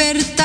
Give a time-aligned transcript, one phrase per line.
[0.00, 0.39] libertad.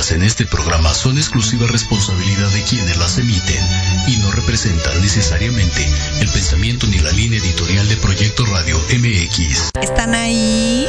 [0.00, 3.62] Vertidas en este programa son exclusiva responsabilidad de quienes las emiten
[4.08, 5.86] y no representan necesariamente
[6.20, 9.70] el pensamiento ni la línea editorial de Proyecto Radio MX.
[9.80, 10.86] ¿Están ahí?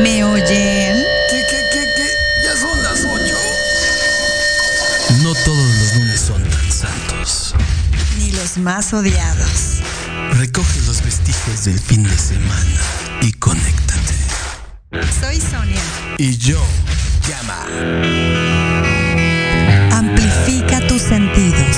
[0.00, 1.04] ¿Me oyen?
[1.30, 2.08] ¿Qué, qué, qué, qué?
[2.44, 3.36] Ya son las ocho.
[5.22, 7.54] No todos los lunes son tan santos.
[8.18, 9.80] Ni los más odiados.
[10.32, 12.80] Recoge los vestigios del fin de semana
[13.22, 14.14] y conéctate.
[15.20, 15.80] Soy Sonia.
[16.18, 16.60] Y yo,
[17.30, 17.66] llama.
[19.92, 21.76] Amplifica tus sentidos.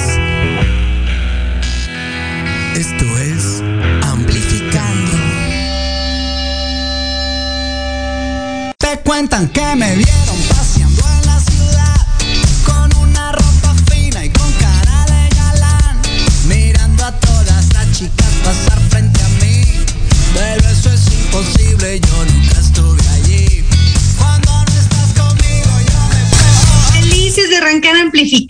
[2.74, 3.62] Esto es
[4.02, 5.12] Amplificando.
[8.78, 10.21] Te cuentan que me vieron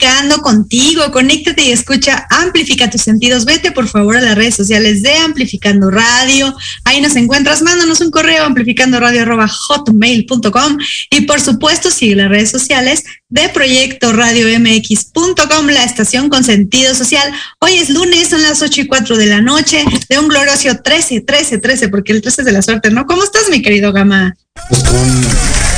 [0.03, 1.11] amplificando contigo.
[1.11, 3.45] Conéctate y escucha Amplifica tus sentidos.
[3.45, 6.55] Vete por favor a las redes sociales de Amplificando Radio.
[6.85, 7.63] Ahí nos encuentras.
[7.63, 10.79] Mándanos un correo amplificandoradio.hotmail.com
[11.11, 16.95] y por supuesto sigue las redes sociales de Proyecto Radio MX.com, la estación con sentido
[16.95, 17.33] social.
[17.61, 21.23] Hoy es lunes, son las 8 y 4 de la noche de un glorioso 13,
[21.23, 23.07] 13, 13, porque el 13 es de la suerte, ¿no?
[23.07, 24.37] ¿Cómo estás, mi querido Gama?
[24.69, 25.27] Pues con,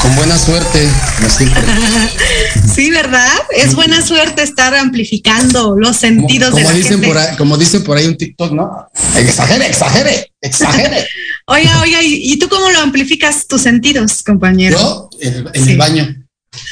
[0.03, 1.63] con buena suerte, como siempre.
[2.75, 3.29] Sí, ¿verdad?
[3.57, 7.07] Es buena suerte estar amplificando los sentidos como de la dicen gente.
[7.07, 8.89] por ahí, como dicen por ahí un TikTok, ¿no?
[9.17, 11.07] Exagere, exagere, exagere.
[11.47, 14.79] Oiga, oiga, ¿y, y tú cómo lo amplificas tus sentidos, compañero?
[14.79, 15.73] Yo, en, en Sí.
[15.73, 16.15] el baño.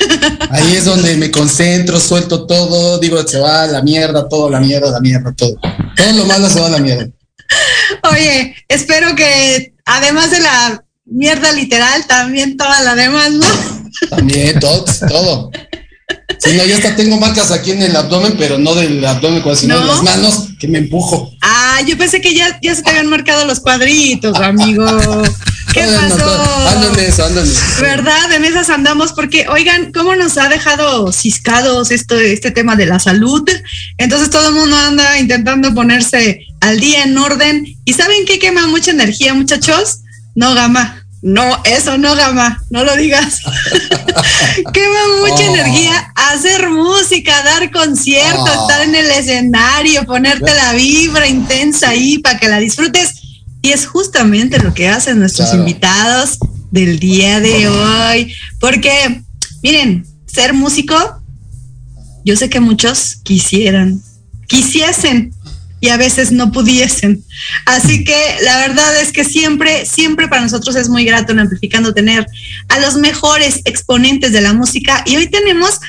[0.50, 4.60] Ahí es donde me concentro, suelto todo, digo, se va a la mierda, todo, la
[4.60, 5.56] mierda, la mierda, todo.
[5.97, 7.09] Todo lo malo se va a la mierda.
[8.10, 13.47] Oye, espero que además de la mierda literal, también toda la demás, ¿no?
[14.10, 15.50] También, todo, todo.
[16.38, 19.76] Sí, no, yo hasta tengo marcas aquí en el abdomen, pero no del abdomen, sino
[19.76, 19.80] ¿No?
[19.80, 21.32] de las manos que me empujo.
[21.41, 24.84] Ah, yo pensé que ya, ya se te habían marcado los cuadritos, amigo.
[25.72, 26.69] ¿Qué No, no, no, pasó?
[26.69, 27.60] Ando en eso, ando en eso.
[27.80, 28.32] ¿Verdad?
[28.32, 32.98] En esas andamos porque, oigan, ¿cómo nos ha dejado ciscados esto, este tema de la
[32.98, 33.48] salud?
[33.97, 37.64] Entonces todo el mundo anda intentando ponerse al día en orden.
[37.84, 40.00] ¿Y saben qué quema mucha energía, muchachos?
[40.34, 41.02] No gama.
[41.22, 43.38] No, eso no gama, no lo digas.
[44.72, 45.55] quema mucha Oh.
[45.55, 48.63] energía hacer música, dar conciertos, Oh.
[48.69, 53.15] estar en el escenario, ponerte la vibra intensa ahí para que la disfrutes.
[53.63, 55.63] Y es justamente lo que hacen nuestros Claro.
[55.63, 56.39] invitados
[56.72, 58.34] del día de hoy.
[58.59, 59.22] Porque,
[59.63, 61.22] miren, ser músico,
[62.24, 64.03] yo sé que muchos quisieran,
[64.48, 65.33] quisiesen
[65.83, 67.23] y a veces no pudiesen.
[67.67, 71.93] Así que la verdad es que siempre, siempre para nosotros es muy grato en Amplificando
[71.93, 72.25] tener
[72.69, 75.03] a los mejores exponentes de la música.
[75.07, 75.81] Y hoy tenemos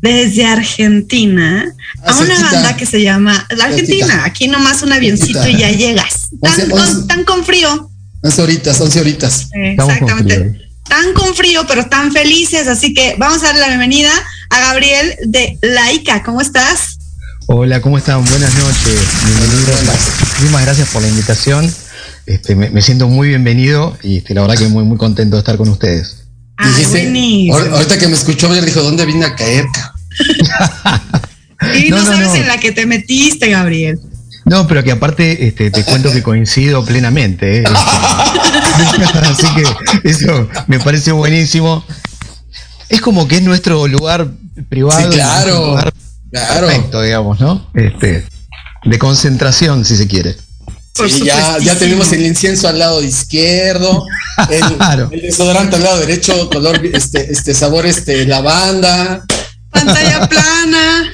[0.00, 1.70] desde Argentina
[2.02, 2.50] a una cerquita.
[2.50, 4.06] banda que se llama la Argentina.
[4.06, 4.24] Cerquita.
[4.24, 6.30] Aquí nomás un avioncito y ya llegas.
[6.40, 7.90] Tan, Once- con, once- tan con frío.
[8.22, 9.48] 11 horitas, 11 horitas.
[9.52, 10.34] Exactamente.
[10.38, 10.62] frío.
[10.88, 12.68] Tan con frío, pero tan felices.
[12.68, 14.10] Así que vamos a darle la bienvenida
[14.48, 16.22] a Gabriel de Laica.
[16.22, 16.96] ¿Cómo estás?
[17.46, 18.24] Hola, ¿cómo están?
[18.24, 19.00] Buenas noches.
[19.26, 19.80] Bienvenidos.
[20.30, 21.72] Muchísimas gracias por la invitación.
[22.26, 25.40] Este, me, me siento muy bienvenido y este, la verdad que muy, muy contento de
[25.40, 26.24] estar con ustedes.
[26.56, 27.58] Ay, Dijiste, buenísimo.
[27.58, 29.66] ahor- ahorita que me escuchó, ayer dijo, ¿dónde vine a caer?
[29.72, 29.94] ca-?"
[31.78, 34.00] Y no, sabes en la que te metiste, Gabriel.
[34.44, 37.58] No, pero que aparte este, te cuento que coincido plenamente.
[37.58, 37.64] ¿eh?
[37.64, 41.84] Este, así que eso me parece buenísimo.
[42.88, 44.28] Es como que es nuestro lugar
[44.68, 45.00] privado.
[45.12, 45.76] Sí, claro.
[46.32, 46.66] Claro.
[46.66, 47.70] Perfecto, digamos, ¿no?
[47.74, 48.26] Este,
[48.84, 50.36] de concentración, si se quiere.
[50.94, 54.04] Sí, ya, ya tenemos el incienso al lado izquierdo,
[54.50, 59.24] el, desodorante al lado derecho, color este, este sabor este lavanda.
[59.70, 61.12] Pantalla plana.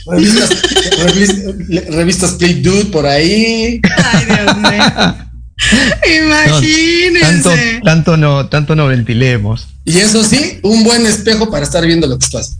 [1.90, 3.80] Revistas, Play Dude por ahí.
[3.96, 5.14] Ay, Dios mío.
[6.24, 7.20] Imagínense.
[7.20, 7.50] tanto,
[7.84, 9.68] tanto, no, tanto no ventilemos.
[9.84, 12.58] Y eso sí, un buen espejo para estar viendo lo que estás.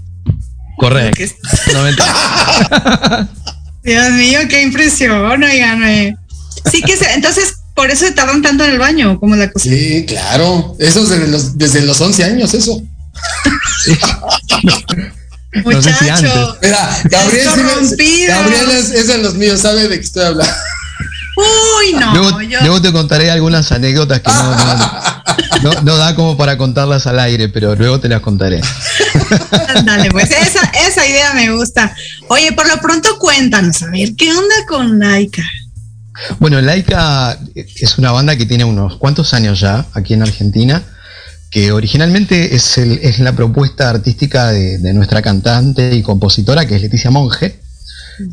[0.79, 1.23] Correcto.
[3.85, 6.17] Dios mío, qué impresión, oigan.
[6.71, 9.69] Sí que se, entonces por eso se tardan tanto en el baño, como la cosa.
[9.69, 10.75] Sí, claro.
[10.81, 12.83] Eso es desde los, desde los 11 años, eso.
[15.65, 16.59] Muchacho.
[16.61, 17.49] Mira, Gabriel,
[18.27, 20.53] Gabriel es, de los míos, sabe de qué estoy hablando.
[21.39, 22.13] Uy, no.
[22.63, 24.31] Luego, te contaré algunas anécdotas que
[25.63, 28.61] no, no, da como para contarlas al aire, pero luego te las contaré.
[29.85, 31.95] Dale, pues esa, esa idea me gusta.
[32.29, 35.45] Oye, por lo pronto cuéntanos, a ver, ¿qué onda con Laika?
[36.41, 40.83] Bueno, Laika es una banda que tiene unos cuantos años ya aquí en Argentina,
[41.51, 47.11] que originalmente es, es la propuesta artística de, nuestra cantante y compositora, que es Leticia
[47.11, 47.61] Monge.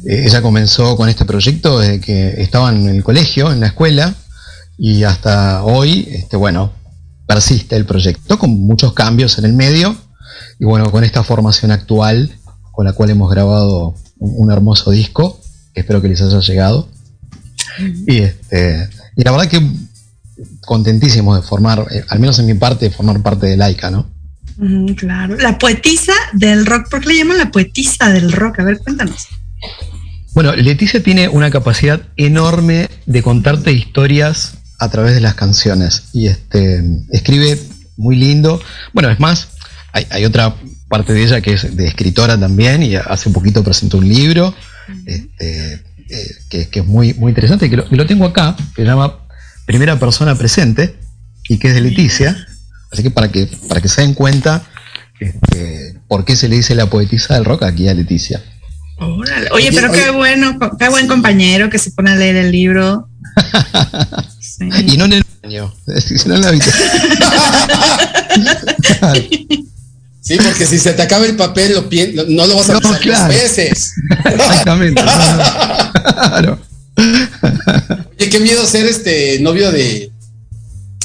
[0.08, 4.16] Eh, ella comenzó con este proyecto desde que estaba en el colegio, en la escuela,
[4.78, 6.74] y hasta hoy, este, bueno,
[7.28, 9.96] persiste el proyecto con muchos cambios en el medio,
[10.60, 12.36] y bueno, con esta formación actual,
[12.72, 15.40] con la cual hemos grabado un, un hermoso disco,
[15.74, 16.90] espero que les haya llegado.
[18.08, 19.62] Y, este, y la verdad que
[20.62, 24.14] contentísimo de formar, eh, al menos en mi parte, de formar parte de Laika, ¿no?
[24.96, 25.36] claro.
[25.38, 28.60] La poetisa del rock, ¿por qué le llaman la poetisa del rock?
[28.60, 29.28] A ver, cuéntanos.
[30.36, 36.10] Bueno, Leticia tiene una capacidad enorme de contarte historias a través de las canciones.
[36.12, 37.58] Y este escribe
[37.96, 38.62] muy lindo.
[38.92, 39.48] Bueno, es más,
[39.94, 40.54] hay, otra
[40.90, 44.54] parte de ella que es de escritora también, y hace un poquito presentó un libro.
[45.06, 48.88] Este, eh, que, es muy, muy interesante, que lo, que lo tengo acá, que se
[48.88, 49.26] llama
[49.66, 50.98] Primera Persona Presente,
[51.48, 52.46] y que es de Leticia.
[52.92, 54.64] Así que para que, para que se den cuenta
[55.18, 58.44] este, por qué se le dice la poetisa del rock aquí a Leticia.
[58.98, 63.10] Oye, pero qué bueno, qué buen compañero que se pone a leer el libro.
[64.60, 66.52] Y no en el baño, sino en la.
[70.22, 71.84] Sí, porque si se te acaba el papel, lo
[72.30, 73.34] no lo vas a no, usar claro.
[73.34, 73.92] veces.
[74.26, 75.02] Exactamente.
[76.02, 76.60] claro.
[78.18, 80.10] Oye, qué miedo ser este novio de,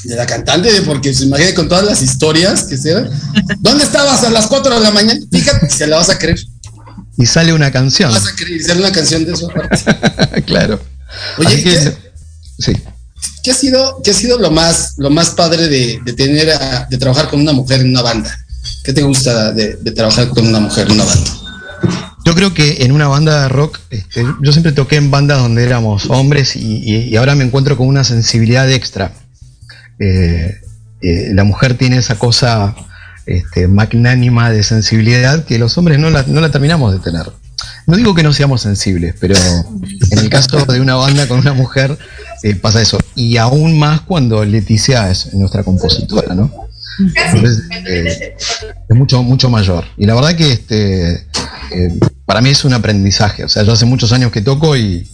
[0.05, 2.95] de la cantante, porque se imagina con todas las historias que se
[3.59, 5.21] ¿Dónde estabas a las 4 de la mañana?
[5.31, 6.41] Fíjate, se la vas a creer.
[7.21, 8.13] Y sale una canción.
[8.13, 9.49] Vas a creer, sale una canción de eso
[10.47, 10.81] claro.
[11.39, 11.95] Oye, ¿qué,
[12.59, 12.73] sí.
[13.43, 16.49] ¿qué ha sido, qué ha sido lo más, lo más padre de, de tener
[16.89, 18.35] de trabajar con una mujer en una banda?
[18.85, 21.31] ¿Qué te gusta de, trabajar con una mujer en una banda?
[22.25, 25.65] Yo creo que en una banda de rock, este, yo siempre toqué en bandas donde
[25.65, 29.13] éramos hombres y, ahora me encuentro con una sensibilidad extra.
[29.99, 30.61] Eh,
[31.03, 32.75] eh, la mujer tiene esa cosa
[33.27, 37.31] este, magnánima de sensibilidad que los hombres no la, no la terminamos de tener.
[37.87, 39.35] No digo que no seamos sensibles, pero
[40.11, 41.99] en el caso de una banda con una mujer
[42.43, 42.99] eh, pasa eso.
[43.15, 46.69] Y aún más cuando Leticia es nuestra compositora, ¿no?
[47.87, 48.37] Eh,
[48.89, 49.85] es mucho, mucho mayor.
[49.97, 53.45] Y la verdad que este, eh, para mí es un aprendizaje.
[53.45, 55.09] O sea, yo hace muchos años que toco y,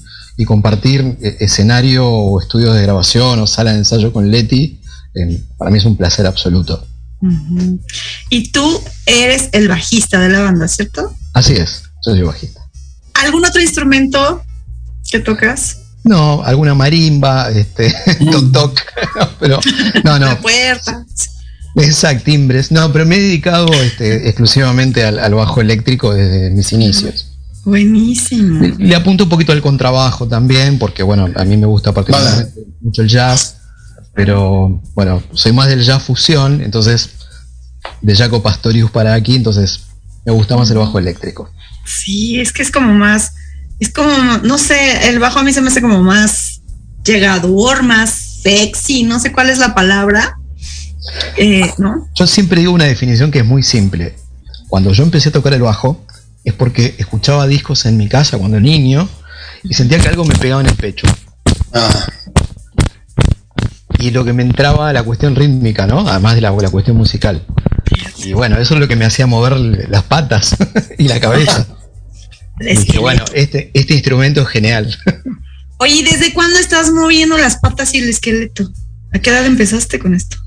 [0.46, 4.80] compartir eh, escenario o estudios de grabación o sala de ensayo con Leti,
[5.56, 6.86] para mí es un placer absoluto.
[8.30, 11.14] Y tú eres el bajista de la banda, ¿cierto?
[11.32, 12.60] Así es, yo soy bajista.
[13.14, 14.42] ¿Algún otro instrumento
[15.10, 15.78] que tocas?
[16.04, 17.92] No, alguna marimba, este,
[18.30, 18.80] toc toc,
[19.40, 19.58] pero
[20.04, 20.26] no, no.
[20.26, 21.04] La puerta.
[21.76, 22.72] Exacto, timbres.
[22.72, 27.32] No, pero me he dedicado este, exclusivamente al, bajo eléctrico desde mis inicios.
[27.64, 28.64] Buenísimo.
[28.78, 33.02] Le, apunto un poquito al contrabajo también, porque bueno, a mí me gusta particularmente mucho
[33.02, 33.56] el jazz,
[34.16, 37.10] pero bueno, soy más del jazz fusión, entonces
[38.00, 39.82] de Jaco Pastorius para aquí, entonces
[40.24, 41.48] me gusta más el bajo eléctrico.
[41.84, 43.34] Sí, es que es como más,
[43.78, 44.10] es como,
[44.42, 46.62] no sé, el bajo a mí se me hace como más
[47.04, 50.36] llegador, más sexy, no sé cuál es la palabra
[51.36, 51.72] eh,
[52.14, 54.16] yo siempre digo una definición que es muy simple.
[54.68, 56.04] Cuando yo empecé a tocar el bajo,
[56.44, 59.08] es porque escuchaba discos en mi casa cuando niño
[59.62, 61.06] y sentía que algo me pegaba en el pecho.
[61.72, 62.06] Ah.
[63.98, 66.06] Y lo que me entraba la cuestión rítmica, ¿no?
[66.08, 67.42] Además de la, la cuestión musical.
[68.18, 69.56] Y bueno, eso es lo que me hacía mover
[69.88, 70.56] las patas
[70.98, 71.66] y la cabeza.
[72.58, 74.96] Dije, bueno, este, este instrumento es genial.
[75.78, 78.70] Oye, ¿y desde cuándo estás moviendo las patas y el esqueleto?
[79.14, 80.38] ¿A qué edad empezaste con esto?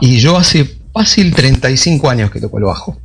[0.00, 3.00] Y yo hace fácil 35 años que toco el bajo.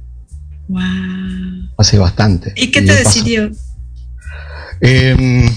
[0.67, 1.69] Wow.
[1.77, 2.53] Hace bastante.
[2.55, 3.51] ¿Y qué te decidió?
[4.81, 5.49] Em,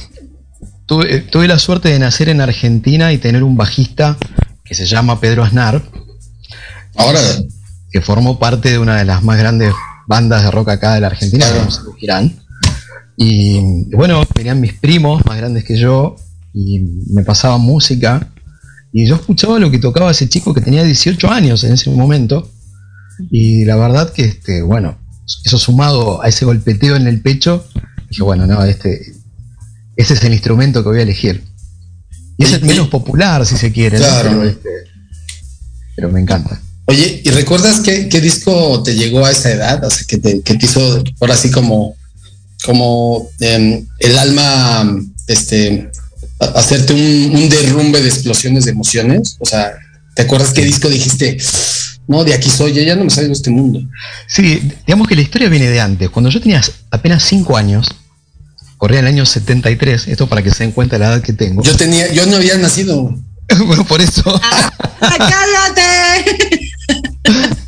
[0.90, 4.18] tuve, tuve, la suerte de nacer en Argentina y tener un bajista
[4.64, 5.80] que se llama Pedro Aznar.
[6.96, 7.20] Ahora.
[7.92, 9.72] Que formó parte de una de las más grandes
[10.08, 11.68] bandas de rock acá de la Argentina, claro.
[11.96, 12.40] Girán.
[13.16, 16.16] Y bueno, venían mis primos más grandes que yo
[16.52, 16.80] y
[17.12, 18.28] me pasaban música.
[18.92, 22.50] Y yo escuchaba lo que tocaba ese chico que tenía 18 años en ese momento.
[23.30, 24.98] Y la verdad que, este, bueno,
[25.44, 27.64] eso sumado a ese golpeteo en el pecho,
[28.08, 29.19] dije, bueno, no, este,
[30.00, 31.44] ese es el instrumento que voy a elegir.
[32.36, 34.30] Y es el menos popular, si se quiere, claro.
[34.30, 34.68] pero, este,
[35.94, 36.60] pero, me encanta.
[36.86, 39.84] Oye, ¿y recuerdas qué, qué, disco te llegó a esa edad?
[39.84, 41.96] O sea, que te, que te hizo ahora sí como
[42.64, 45.90] como eh, el alma, este,
[46.38, 49.36] hacerte un, un, derrumbe de explosiones de emociones?
[49.38, 49.72] O sea,
[50.14, 51.38] ¿te acuerdas qué disco dijiste?
[52.06, 53.80] No, de aquí soy, yo ya no me salgo de este mundo.
[54.26, 56.10] Sí, digamos que la historia viene de antes.
[56.10, 57.94] Cuando yo tenía apenas 5 años,
[58.80, 61.62] corría el año 73, esto para que se den cuenta de la edad que tengo.
[61.62, 63.14] Yo tenía, yo no había nacido.
[63.66, 64.40] bueno, por eso.
[64.42, 64.72] ¡Ah,
[65.18, 66.70] cállate!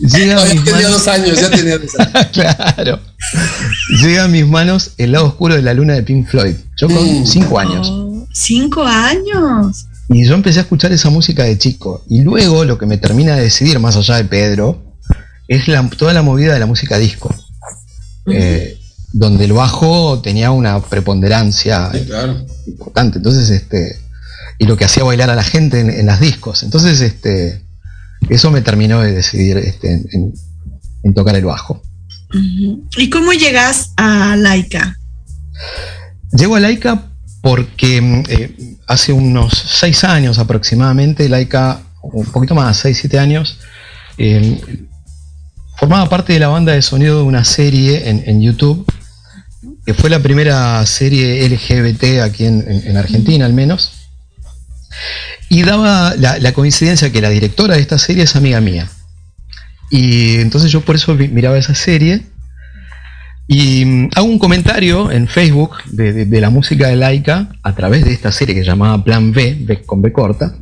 [0.00, 2.26] Llega no, ya tenía dos años, ya tenía dos años.
[2.32, 3.00] claro.
[4.02, 6.56] Llega a mis manos el lado oscuro de la luna de Pink Floyd.
[6.76, 7.56] Yo con 5 mm.
[7.56, 7.88] años.
[7.88, 9.86] Oh, ¡Cinco años!
[10.08, 12.02] Y yo empecé a escuchar esa música de chico.
[12.08, 14.82] Y luego lo que me termina de decidir, más allá de Pedro,
[15.46, 17.32] es la, toda la movida de la música disco.
[18.26, 18.79] Eh,
[19.12, 22.44] donde el bajo tenía una preponderancia sí, claro.
[22.66, 23.18] importante.
[23.18, 23.98] Entonces, este.
[24.58, 26.62] Y lo que hacía bailar a la gente en, en las discos.
[26.62, 27.62] Entonces, este
[28.28, 30.32] eso me terminó de decidir este, en,
[31.02, 31.82] en, tocar el bajo.
[32.32, 34.96] ¿Y cómo llegas a Laika?
[36.32, 37.06] Llego a Laika
[37.40, 43.58] porque eh, hace unos seis años aproximadamente, Laika, un poquito más, seis, siete años,
[44.18, 44.60] eh,
[45.78, 48.86] formaba parte de la banda de sonido de una serie en, en, YouTube,
[49.90, 53.90] que fue la primera serie LGBT aquí en, en Argentina al menos.
[55.48, 58.86] Y daba la, coincidencia que la directora de esta serie es amiga mía.
[59.90, 62.22] Y entonces yo por eso miraba esa serie.
[63.48, 68.12] Y mm, hago un comentario en Facebook de, la música de Laika a través de
[68.12, 70.54] esta serie que se llamaba Plan B, B con B corta.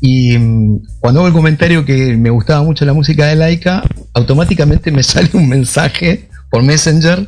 [0.00, 3.82] Y mm, cuando hago el comentario que me gustaba mucho la música de Laika,
[4.14, 7.26] automáticamente me sale un mensaje por Messenger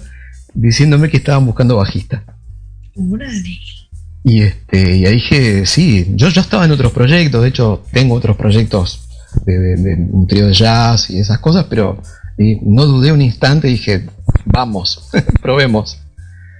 [0.54, 2.24] diciéndome que estaban buscando bajista.
[2.94, 3.58] Órale.
[4.24, 8.14] Y, este, y ahí dije, sí, yo ya estaba en otros proyectos, de hecho tengo
[8.14, 9.08] otros proyectos
[9.46, 12.02] de, de, de un trío de jazz y esas cosas, pero
[12.38, 14.06] y no dudé un instante y dije,
[14.44, 15.08] vamos,
[15.42, 15.98] probemos.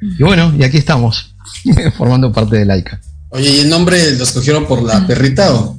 [0.01, 1.35] Y bueno, y aquí estamos,
[1.97, 3.01] formando parte de Laika.
[3.31, 5.79] Oye, ¿y el nombre lo escogieron por la perrita o?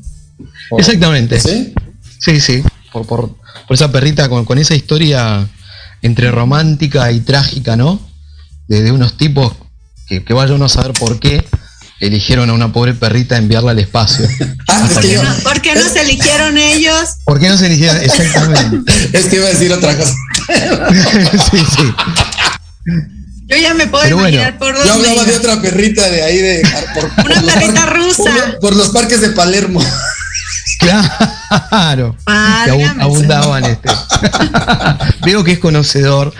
[0.71, 0.79] o...
[0.79, 1.39] Exactamente.
[1.39, 1.73] ¿Sí?
[2.19, 3.35] Sí, sí, por, por,
[3.67, 5.47] por esa perrita con, con, esa historia
[6.01, 7.99] entre romántica y trágica, ¿no?
[8.67, 9.53] De, de unos tipos
[10.07, 11.45] que, que vaya uno a saber por qué,
[11.99, 14.27] eligieron a una pobre perrita enviarla al espacio.
[14.67, 17.17] ah, ¿Por, qué no, ¿Por qué no se eligieron ellos?
[17.25, 17.97] ¿Por qué no se eligieron?
[17.97, 18.91] Exactamente.
[19.13, 20.13] es que iba a decir otra cosa.
[21.51, 21.93] sí, sí.
[23.47, 24.85] Yo ya me puedo Pero imaginar bueno, por dos.
[24.85, 26.61] Yo hablaba de otra perrita de ahí de.
[26.93, 28.23] Por, por una perrita rusa.
[28.23, 29.81] Por, por, los parques de Palermo.
[30.79, 32.15] Claro.
[32.25, 33.89] Que abund abundaban este.
[35.25, 36.33] Veo que es conocedor.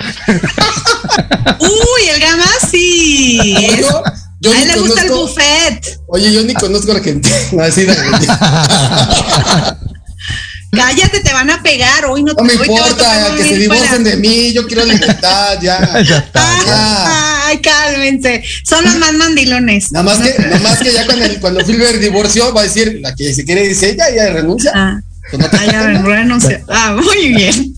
[1.59, 3.81] Uy, el gama sí.
[4.41, 5.99] Yo a él le conozco, gusta el buffet.
[6.07, 7.35] Oye, yo ni conozco a Argentina.
[7.63, 9.77] Así de Argentina.
[10.71, 12.05] Cállate, te van a pegar.
[12.05, 14.53] Hoy no, no me importa, que se divorcen de mí.
[14.53, 16.01] Yo quiero libertad, ya.
[16.01, 16.41] ya está.
[16.65, 17.38] Ya.
[17.49, 18.43] Ay, cálmense.
[18.63, 19.91] Son los más mandilones.
[19.91, 22.99] Nada más que, nada más que ya cuando, el, cuando Filber divorció, va a decir,
[23.01, 24.71] la que se quiere dice ella, ya renuncia.
[24.75, 25.01] Ah,
[25.31, 26.63] pues no ya renuncia.
[26.69, 27.75] Ah, muy bien.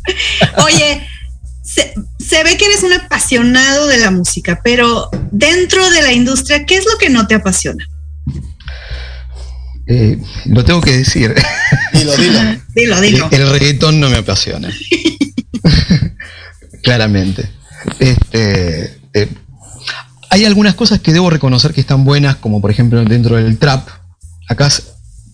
[0.66, 1.08] Oye,
[1.64, 6.66] se, se, ve que eres un apasionado de la música, pero dentro de la industria,
[6.66, 7.88] ¿qué es lo que no te apasiona?
[9.88, 11.34] Eh, lo tengo que decir.
[11.94, 12.40] Dilo, dilo.
[12.76, 13.30] dilo, dilo.
[13.32, 14.70] El, el reggaetón no me apasiona.
[16.84, 17.50] Claramente.
[18.00, 19.28] Este, eh,
[20.32, 23.88] hay algunas cosas que debo reconocer que están buenas, como por ejemplo dentro del trap.
[24.50, 24.70] Acá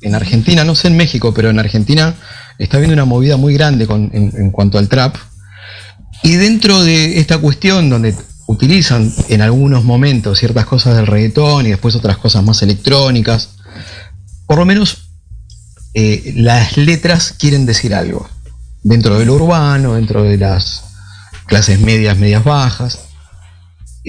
[0.02, 2.16] en Argentina, no sé en México, pero en Argentina
[2.58, 5.16] está habiendo una movida muy grande en cuanto al trap.
[6.24, 8.16] Y dentro de esta cuestión donde
[8.48, 13.50] utilizan en algunos momentos ciertas cosas del reggaetón y después otras cosas más electrónicas,
[14.48, 15.10] por lo menos
[15.94, 18.28] eh, las letras quieren decir algo.
[18.84, 20.84] Dentro de lo urbano, dentro de las
[21.46, 23.07] clases medias, medias bajas.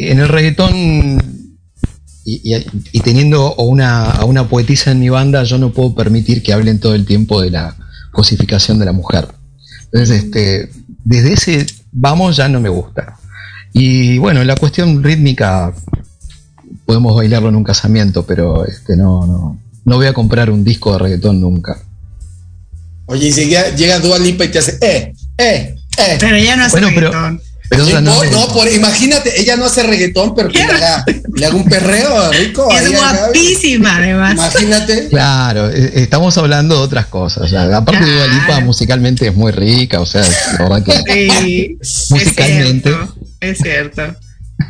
[0.07, 1.39] En el reggaetón
[2.25, 6.79] y, teniendo una, a una poetisa en mi banda, yo no puedo permitir que hablen
[6.79, 7.75] todo el tiempo de la
[8.13, 9.29] cosificación de la mujer.
[9.85, 10.71] Entonces, este,
[11.05, 13.17] desde ese vamos ya no me gusta.
[13.73, 15.73] Y bueno, la cuestión rítmica
[16.85, 20.93] podemos bailarlo en un casamiento, pero este no, no, no voy a comprar un disco
[20.93, 21.79] de reggaetón nunca.
[23.07, 26.17] Oye, y si llega, llega Dua Lipa y te hace, eh, eh, eh.
[26.21, 27.41] Pero ya no es bueno, reggaetón.
[27.69, 31.55] Pero no, no, por, imagínate, ella no hace reggaetón, pero que le haga, le haga,
[31.55, 32.69] un perreo rico.
[32.73, 34.33] Es guapísima, además.
[34.33, 35.09] Imagínate.
[35.09, 37.53] Claro, e, estamos hablando de otras cosas.
[37.53, 40.23] aparte de Lipa musicalmente es muy rica, o sea,
[40.59, 41.77] la verdad que
[42.11, 42.97] musicalmente.
[43.41, 44.03] Es cierto.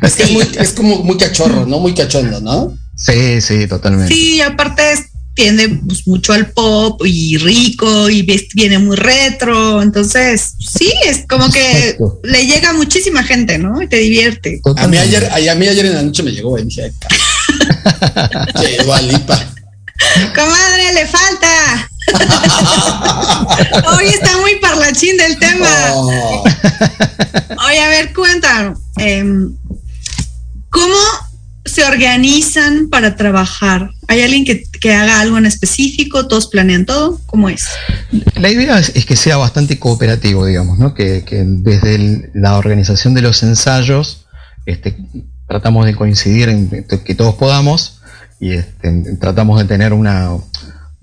[0.01, 1.79] Es, que es, muy, es como muy cachorro, ¿no?
[1.79, 2.77] Muy cachondo, ¿no?
[2.95, 4.13] Sí, sí, totalmente.
[4.13, 9.81] Sí, aparte es tiende pues, mucho al pop y rico y viene muy retro.
[9.81, 13.81] Entonces, sí, es como que le llega a muchísima gente, ¿no?
[13.81, 14.61] Y te divierte.
[14.77, 16.91] A mí, ayer, a, mí ayer en la noche me llegó y dije,
[19.11, 19.53] Lipa.
[20.33, 21.89] Comadre, le falta.
[23.97, 25.67] Hoy está muy parlachín del tema.
[25.93, 26.43] Oh.
[27.67, 28.79] Oye, a ver, cuéntanos.
[28.97, 29.55] Em,
[30.69, 30.97] ¿Cómo
[31.65, 33.91] se organizan para trabajar?
[34.07, 36.27] ¿Hay alguien que, haga algo en específico?
[36.27, 37.19] ¿Todos planean todo?
[37.25, 37.65] ¿Cómo es?
[38.35, 40.93] La idea es, que sea bastante cooperativo, digamos, ¿no?
[40.93, 44.25] Que, desde la organización de los ensayos
[44.65, 44.97] este,
[45.47, 48.01] tratamos de coincidir en que todos podamos
[48.39, 50.29] y este, tratamos de tener una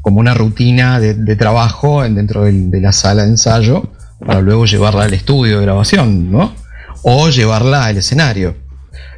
[0.07, 3.91] como una rutina de, trabajo dentro de, la sala de ensayo
[4.25, 6.55] para luego llevarla al estudio de grabación, ¿no?
[7.03, 8.55] O llevarla al escenario.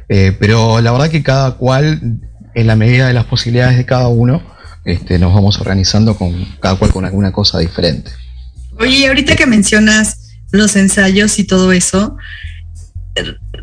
[0.09, 2.19] Eh, pero la verdad que cada cual,
[2.55, 4.41] en la medida de las posibilidades de cada uno,
[4.83, 8.11] este, nos vamos organizando con cada cual con alguna cosa diferente.
[8.79, 12.17] Oye, ahorita que mencionas los ensayos y todo eso,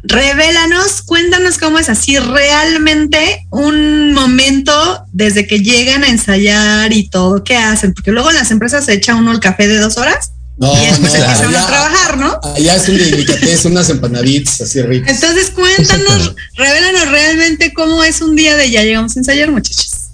[0.05, 4.73] revélanos, cuéntanos cómo es así realmente un momento
[5.13, 7.93] desde que llegan a ensayar y todo, ¿qué hacen?
[7.93, 10.87] Porque luego en las empresas se echa uno el café de dos horas no, y
[10.87, 12.41] después no, empiezan a trabajar, ¿no?
[12.55, 15.11] Allá es un delicatez, unas empanaditas así ricas.
[15.11, 20.09] Entonces cuéntanos, revélanos realmente cómo es un día de ya llegamos a ensayar, muchachos.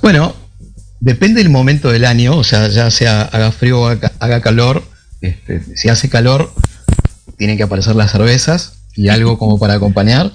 [0.00, 0.36] Bueno,
[1.00, 4.84] depende del momento del año, o sea, ya sea haga frío o haga, calor,
[5.20, 6.52] este, si hace calor,
[7.36, 10.30] tienen que aparecer las cervezas y algo como para acompañar.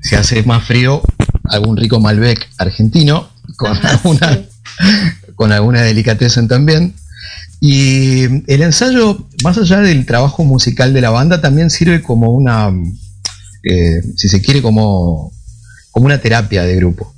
[0.00, 1.02] Si hace más frío,
[1.44, 4.40] algún rico Malbec argentino con alguna,
[5.36, 6.94] con alguna delicatessen también.
[7.60, 12.72] Y el ensayo, más allá del trabajo musical de la banda, también sirve como una,
[13.62, 15.30] eh, si se quiere, como,
[15.90, 17.14] como una terapia de grupo.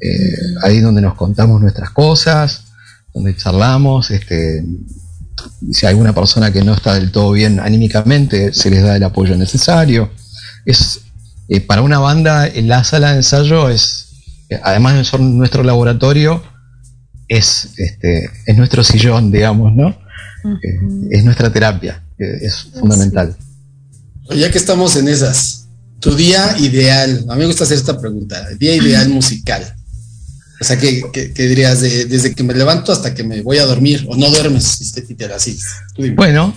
[0.00, 2.64] Eh, ahí donde nos contamos nuestras cosas,
[3.14, 4.64] donde charlamos, este,
[5.70, 9.04] si hay alguna persona que no está del todo bien anímicamente, se les da el
[9.04, 10.10] apoyo necesario.
[10.66, 11.02] Es,
[11.48, 14.08] eh, para una banda, la sala de ensayo es,
[14.64, 16.42] además de ser nuestro laboratorio,
[17.28, 19.88] es, este, es nuestro sillón, digamos, ¿no?
[20.44, 23.36] Eh, es nuestra terapia, es fundamental.
[24.30, 25.68] Ya que estamos en esas,
[26.00, 29.74] tu día ideal, a mí me gusta hacer esta pregunta, día ideal musical.
[30.60, 34.06] O sea, ¿qué, dirías desde que me levanto hasta que me voy a dormir?
[34.08, 34.80] ¿O no duermes?
[35.34, 35.58] Así.
[36.14, 36.54] Bueno,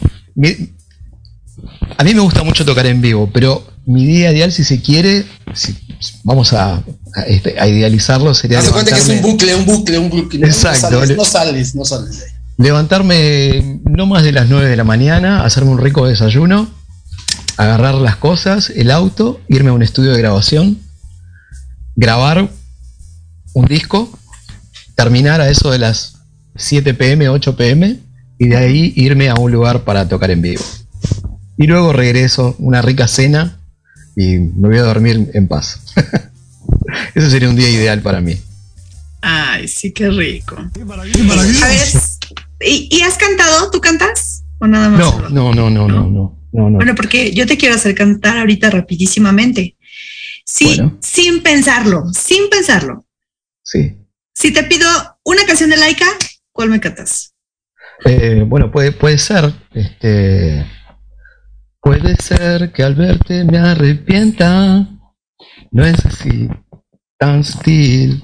[1.97, 5.25] a mí me gusta mucho tocar en vivo, pero mi día ideal, si se quiere,
[6.23, 6.83] vamos a,
[7.25, 8.59] este, idealizarlo, sería.
[8.59, 10.45] Haz cuenta que es un bucle, un bucle, un bucle.
[10.45, 11.05] Exacto.
[11.15, 12.25] No sales, no sales,
[12.57, 16.69] Levantarme no más de las 9 de la mañana, hacerme un rico desayuno,
[17.55, 20.79] agarrar las cosas, el auto, irme a un estudio de grabación,
[21.95, 22.49] grabar
[23.53, 24.11] un disco,
[24.95, 26.15] terminar a eso de las
[26.57, 27.99] 7 pm, 8 pm,
[28.37, 30.63] y de ahí irme a un lugar para tocar en vivo.
[31.57, 33.56] Y luego regreso, una rica cena,
[34.17, 35.79] y me voy a dormir en paz.
[37.13, 38.35] Ese sería un día ideal para mí.
[39.21, 40.57] Ay, sí, qué rico.
[42.59, 43.69] ¿y, has cantado?
[43.69, 44.43] ¿Tú cantas?
[44.57, 44.99] ¿O nada más?
[44.99, 49.75] No, no, no, no, no, no, Bueno, porque yo te quiero hacer cantar ahorita rapidísimamente.
[50.43, 53.05] Sí, sin pensarlo, sin pensarlo.
[53.61, 53.97] Sí.
[54.33, 54.89] Si te pido
[55.23, 56.07] una canción de Laika,
[56.51, 57.35] ¿cuál me cantas?
[58.05, 59.53] Eh, bueno, puede, puede ser.
[59.73, 60.65] Este,
[61.87, 64.89] Puede ser que al verte me arrepienta.
[65.71, 66.49] No es así.
[67.17, 68.21] Tan still.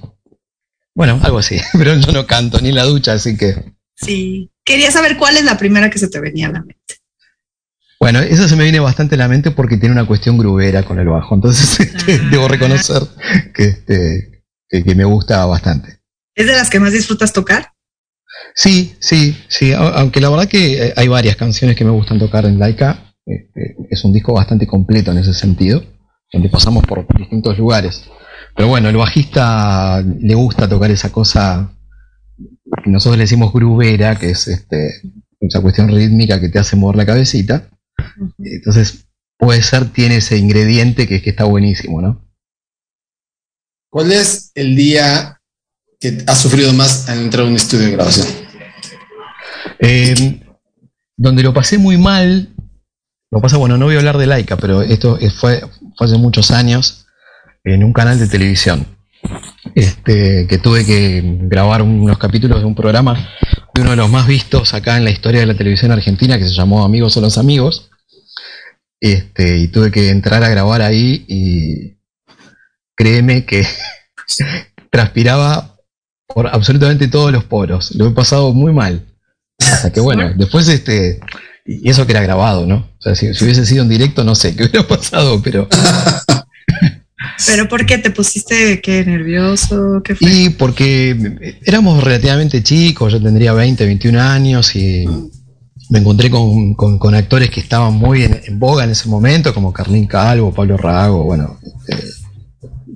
[0.94, 1.62] Bueno, algo así.
[1.72, 3.74] Pero yo no canto ni la ducha, así que.
[3.96, 4.52] Sí.
[4.66, 6.96] Quería saber cuál es la primera que se te venía a la mente.
[8.02, 11.00] Bueno, eso se me viene bastante a la mente porque tiene una cuestión grubera con
[11.00, 11.34] el bajo.
[11.34, 12.28] Entonces este, ah.
[12.30, 13.02] debo reconocer
[13.56, 16.00] que, este, que, me gusta bastante.
[16.36, 17.72] ¿Es de las que más disfrutas tocar?
[18.56, 19.72] Sí, sí, sí.
[19.72, 23.13] Aunque la verdad que hay varias canciones que me gustan tocar en Laika.
[23.26, 25.84] Este, es un disco bastante completo en ese sentido.
[26.32, 28.06] donde pasamos por distintos lugares.
[28.56, 31.76] Pero bueno, el bajista le gusta tocar esa cosa
[32.84, 35.02] que nosotros le decimos grubera, que es este,
[35.40, 37.70] esa cuestión rítmica que te hace mover la cabecita.
[38.40, 39.08] Entonces,
[39.38, 42.26] puede ser, tiene ese ingrediente que, que está buenísimo, ¿no?
[43.90, 45.40] ¿Cuál es el día
[46.00, 48.28] que has sufrido más al entrar a un estudio de grabación?
[49.80, 50.42] Eh,
[51.16, 52.53] donde lo pasé muy mal,
[53.34, 55.62] lo pasa, bueno, no voy a hablar de Laika, pero esto fue,
[55.98, 57.08] fue hace muchos años
[57.64, 58.86] en un canal de televisión.
[59.74, 63.30] Este, que tuve que grabar unos capítulos de un programa
[63.74, 66.44] de uno de los más vistos acá en la historia de la televisión argentina que
[66.44, 67.90] se llamó Amigos o los Amigos.
[69.00, 71.98] Este, y tuve que entrar a grabar ahí y
[72.96, 73.66] créeme que
[74.92, 75.78] transpiraba
[76.28, 77.96] por absolutamente todos los poros.
[77.96, 79.08] Lo he pasado muy mal.
[79.58, 81.20] Hasta que bueno, después este.
[81.66, 82.90] Y eso que era grabado, ¿no?
[83.00, 85.68] O sea, si, hubiese sido en directo, no sé qué hubiera pasado, pero.
[87.48, 90.02] ¿Pero por qué te pusiste qué nervioso?
[90.04, 90.30] ¿Qué fue?
[90.30, 95.06] Y porque éramos relativamente chicos, yo tendría 20, 21 años y
[95.90, 100.54] me encontré con, actores que estaban muy en, boga en ese momento, como Carlín Calvo,
[100.54, 101.60] Pablo Rago, bueno,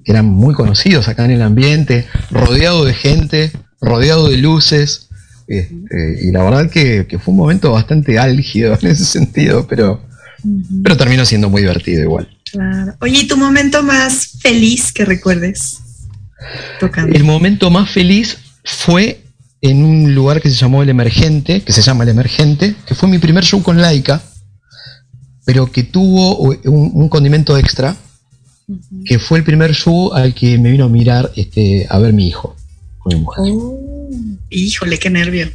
[0.03, 3.51] que eran muy conocidos acá en el ambiente, rodeado de gente,
[3.81, 5.06] rodeado de luces,
[5.47, 10.01] este, y la verdad que, fue un momento bastante álgido en ese sentido, pero,
[10.83, 12.29] pero terminó siendo muy divertido igual.
[12.51, 12.95] Claro.
[13.01, 15.79] Oye, ¿y tu momento más feliz que recuerdes?
[16.79, 17.15] Tocando.
[17.15, 19.21] El momento más feliz fue
[19.61, 23.09] en un lugar que se llamó El Emergente, que se llama El Emergente, que fue
[23.09, 24.21] mi primer show con Laika,
[25.45, 27.95] pero que tuvo un condimento extra,
[29.05, 32.27] que fue el primer show al que me vino a mirar este, a ver mi
[32.27, 32.55] hijo
[32.99, 33.45] con mi mujer.
[33.47, 33.86] Oh,
[34.49, 35.49] híjole, qué nervio.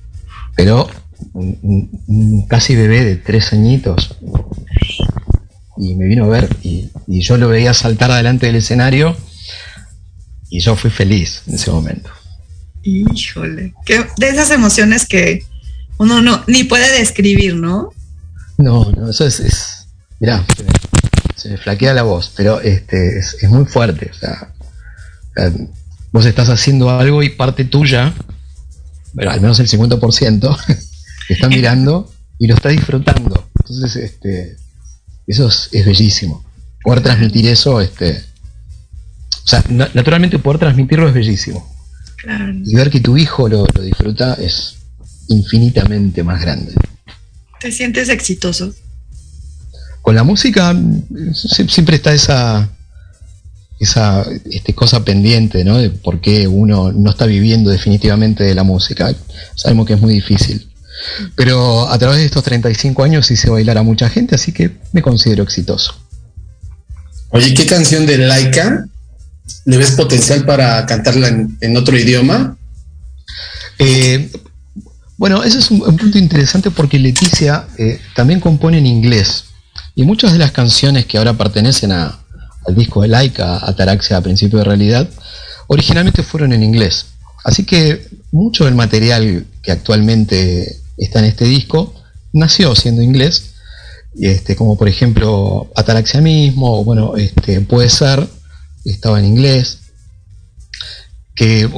[0.56, 0.88] Pero
[1.32, 4.16] un, casi bebé de tres añitos
[5.76, 9.16] y me vino a ver y, yo lo veía saltar adelante del escenario
[10.48, 12.10] y yo fui feliz en ese momento.
[12.82, 15.44] Híjole, que de esas emociones que
[15.98, 17.92] uno no ni puede describir, ¿no?
[18.58, 19.86] No, no, eso es, es
[20.18, 20.44] mirá,
[21.36, 24.10] se me flaquea la voz, pero este, es, muy fuerte.
[24.12, 24.52] O sea,
[26.12, 28.14] vos estás haciendo algo y parte tuya,
[29.12, 30.58] bueno, al menos el 50%,
[31.28, 33.48] te está mirando y lo está disfrutando.
[33.60, 34.56] Entonces, este,
[35.26, 36.44] eso es, bellísimo.
[36.82, 38.24] Poder transmitir eso, este,
[39.44, 41.70] o sea, naturalmente poder transmitirlo es bellísimo.
[42.64, 44.76] Y ver que tu hijo lo, lo disfruta es
[45.28, 46.72] infinitamente más grande.
[47.58, 48.72] ¿Te sientes exitoso?
[50.02, 50.76] con la música
[51.32, 52.68] siempre está esa
[53.82, 55.76] esa este, cosa pendiente, ¿no?
[55.76, 59.12] De por qué uno no está viviendo definitivamente de la música.
[59.56, 60.70] Sabemos que es muy difícil.
[61.34, 65.02] Pero a través de estos 35 años hice bailar a mucha gente, así que me
[65.02, 65.96] considero exitoso.
[67.30, 68.86] Oye, ¿qué canción de Laika
[69.64, 71.28] le ves potencial para cantarla
[71.60, 72.56] en, otro idioma?
[73.80, 74.30] Eh,
[75.16, 79.46] bueno, eso es un, punto interesante porque Leticia eh, también compone en inglés.
[79.96, 82.21] Y muchas de las canciones que ahora pertenecen a,
[82.66, 85.08] al disco de Laika, Ataraxia a principio de realidad,
[85.66, 87.06] originalmente fueron en inglés.
[87.44, 91.94] Así que mucho del material que actualmente está en este disco
[92.32, 93.54] nació siendo inglés,
[94.20, 98.26] este, como por ejemplo Ataraxia mismo, o bueno, este, puede ser,
[98.84, 99.78] estaba en inglés,
[101.34, 101.68] que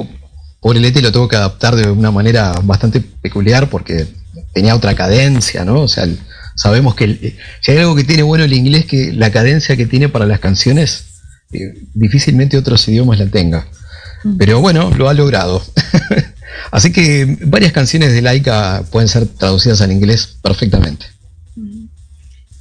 [0.59, 4.07] por el ET lo tuvo que adaptar de una manera bastante peculiar porque
[4.53, 5.81] tenía otra cadencia, ¿no?
[5.81, 6.07] O sea,
[6.55, 9.85] sabemos que eh, si hay algo que tiene bueno el inglés, que la cadencia que
[9.85, 11.05] tiene para las canciones,
[11.51, 13.67] eh, difícilmente otros idiomas la tenga.
[14.39, 15.63] Pero bueno, lo ha logrado.
[16.71, 21.05] Así que varias canciones de Laika pueden ser traducidas al inglés perfectamente.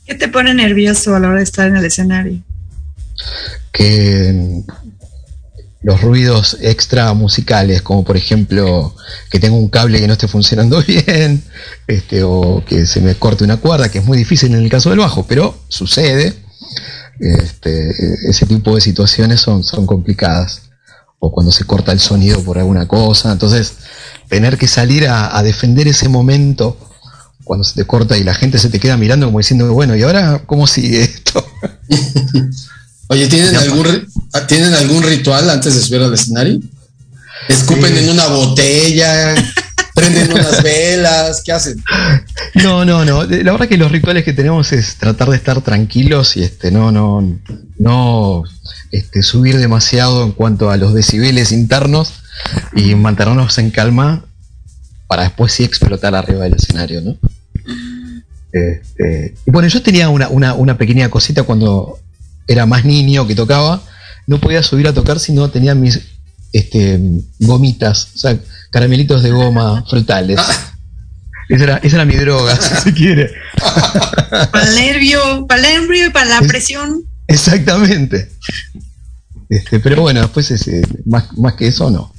[0.06, 2.38] ¿Qué te pone nervioso a la hora de estar en el escenario?
[3.72, 4.62] Que
[5.84, 8.96] los ruidos extra musicales, como por ejemplo
[9.30, 11.44] que tengo un cable que no esté funcionando bien,
[11.86, 14.90] este, o que se me corte una cuerda, que es muy difícil en el caso
[14.90, 16.34] del bajo, pero sucede.
[17.20, 17.90] Este,
[18.28, 20.62] ese tipo de situaciones son, son complicadas.
[21.20, 23.32] O cuando se corta el sonido por alguna cosa.
[23.32, 23.74] Entonces,
[24.28, 26.76] tener que salir a, a defender ese momento
[27.44, 30.02] cuando se te corta y la gente se te queda mirando como diciendo, bueno, ¿y
[30.02, 31.46] ahora cómo sigue esto?
[33.08, 34.06] Oye, ¿tienen algún,
[34.46, 36.60] ¿tienen algún ritual antes de subir al escenario?
[37.48, 39.34] ¿Escupen en una botella?
[39.94, 41.42] ¿Prenden unas velas?
[41.44, 41.82] ¿Qué hacen?
[42.54, 43.22] No, no, no.
[43.24, 46.90] La verdad que los rituales que tenemos es tratar de estar tranquilos y este, no,
[46.90, 47.38] no,
[47.78, 48.42] no
[48.90, 52.14] este, subir demasiado en cuanto a los decibeles internos
[52.74, 54.24] y mantenernos en calma
[55.06, 57.16] para después sí explotar arriba del escenario, ¿no?
[58.52, 61.98] Este, y bueno, yo tenía una, una, una pequeña cosita cuando
[62.48, 63.82] era más niño que tocaba,
[64.26, 66.00] no podía subir a tocar si no tenía mis
[66.52, 67.00] este,
[67.40, 68.38] gomitas, o sea,
[68.70, 70.40] caramelitos de goma frutales.
[71.48, 73.30] Esa era, esa era mi droga, si se quiere.
[74.50, 77.02] Para el nervio, para el nervio y para la presión.
[77.26, 78.30] Exactamente.
[79.48, 82.14] Este, pero bueno, después ese, más, más que eso no.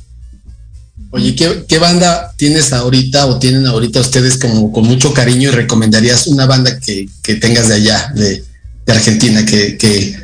[1.12, 6.28] Oye, ¿qué, banda tienes ahorita o tienen ahorita ustedes como con mucho cariño y recomendarías
[6.28, 8.44] una banda que, tengas de allá, de,
[8.88, 10.18] Argentina, que, que,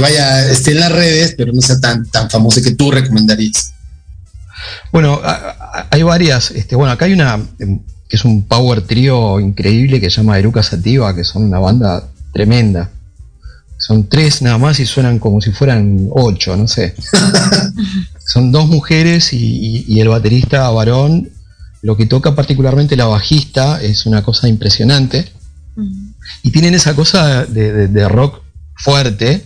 [0.00, 3.72] vaya, esté en las redes, pero no sea tan, tan famosa que tú recomendarías?
[4.92, 5.20] Bueno,
[5.90, 6.50] hay varias.
[6.50, 10.38] Este, bueno, acá hay una em, que es un power trío increíble que se llama
[10.38, 12.90] Eruca Sativa, que son una banda tremenda.
[13.78, 16.94] Son tres nada más y suenan como si fueran ocho, no sé.
[18.26, 21.30] Son dos mujeres y, el baterista varón.
[21.82, 25.30] Lo que toca particularmente la bajista es una cosa impresionante.
[26.42, 28.40] Y tienen esa cosa de, rock
[28.76, 29.44] fuerte,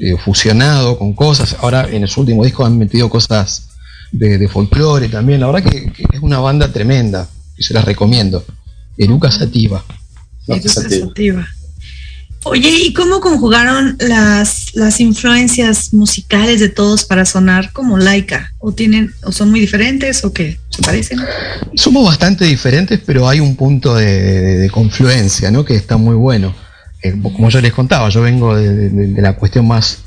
[0.00, 1.56] eh, fusionado con cosas.
[1.60, 3.68] Ahora en su último disco han metido cosas
[4.12, 5.40] de, folclore también.
[5.40, 8.44] La verdad que, es una banda tremenda y se las recomiendo.
[8.96, 9.84] Eruca Sativa.
[10.48, 11.46] Eruca Sativa.
[12.44, 18.54] Oye, ¿y cómo conjugaron las, las influencias musicales de todos para sonar como laica?
[18.58, 20.58] ¿O tienen, o son muy diferentes o qué?
[20.70, 21.18] ¿Se parecen?
[21.74, 25.66] Somos bastante diferentes, pero hay un punto de, confluencia, ¿no?
[25.66, 26.54] Que está muy bueno.
[27.02, 29.98] Eh, como yo les contaba, yo vengo de, la cuestión más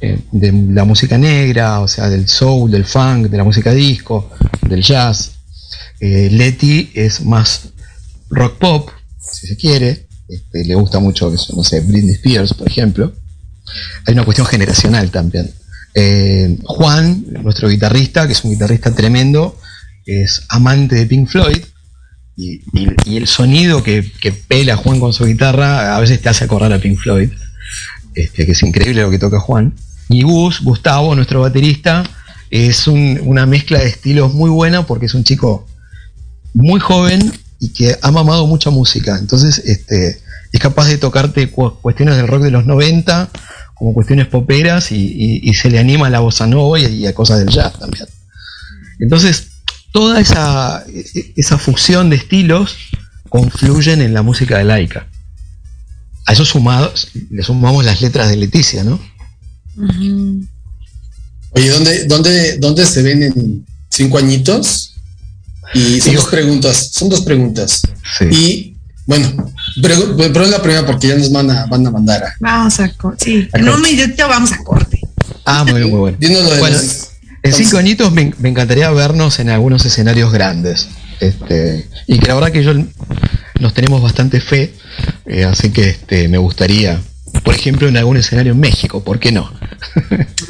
[0.00, 4.30] eh, de la música negra, o sea, del soul, del funk, de la música disco,
[4.62, 5.32] del jazz.
[6.00, 7.70] Eh, es más
[8.30, 13.12] rock pop, si se quiere, este, le gusta mucho, no sé, Britney Spears, por ejemplo.
[14.06, 15.50] Hay una cuestión generacional también.
[15.94, 19.58] Eh, Juan, nuestro guitarrista, que es un guitarrista tremendo,
[20.06, 21.64] es amante de Pink Floyd.
[22.40, 22.62] Y,
[23.16, 24.12] el sonido que,
[24.46, 27.30] pela Juan con su guitarra a veces te hace acordar a Pink Floyd.
[28.14, 29.74] Este, que es increíble lo que toca Juan.
[30.08, 32.04] Y Gus, Gustavo, nuestro baterista,
[32.50, 35.66] es una mezcla de estilos muy buena porque es un chico
[36.54, 39.18] muy joven y que ha mamado mucha música.
[39.18, 40.20] Entonces, este,
[40.52, 43.30] es capaz de tocarte cuestiones del rock de los 90
[43.74, 47.48] como cuestiones poperas y, se le anima a la bossa nova y, a cosas del
[47.48, 48.06] jazz también.
[49.00, 49.47] Entonces,
[49.92, 50.84] toda esa,
[51.36, 52.76] esa fusión de estilos
[53.28, 55.08] confluyen en la música de Laika.
[56.26, 56.92] A eso sumado,
[57.30, 59.00] le sumamos las letras de Leticia, ¿no?
[61.50, 64.94] Oye, ¿dónde, dónde, ¿dónde se ven en cinco añitos?
[65.74, 67.82] Y son dos preguntas, son dos preguntas.
[68.30, 68.74] Y
[69.06, 72.34] bueno, pero, pero, es la primera porque ya nos van a, van a mandar a.
[72.40, 73.24] Vamos a corte.
[73.24, 75.00] Sí, en un minuto vamos a corte.
[75.44, 76.18] Ah, muy bien, muy bueno.
[76.58, 76.78] bueno
[77.48, 80.88] en cinco añitos me, encantaría vernos en algunos escenarios grandes.
[81.20, 82.72] Este, y que la verdad que yo
[83.60, 84.74] nos tenemos bastante fe,
[85.26, 87.00] eh, así que este, me gustaría,
[87.42, 89.52] por ejemplo, en algún escenario en México, ¿por qué no?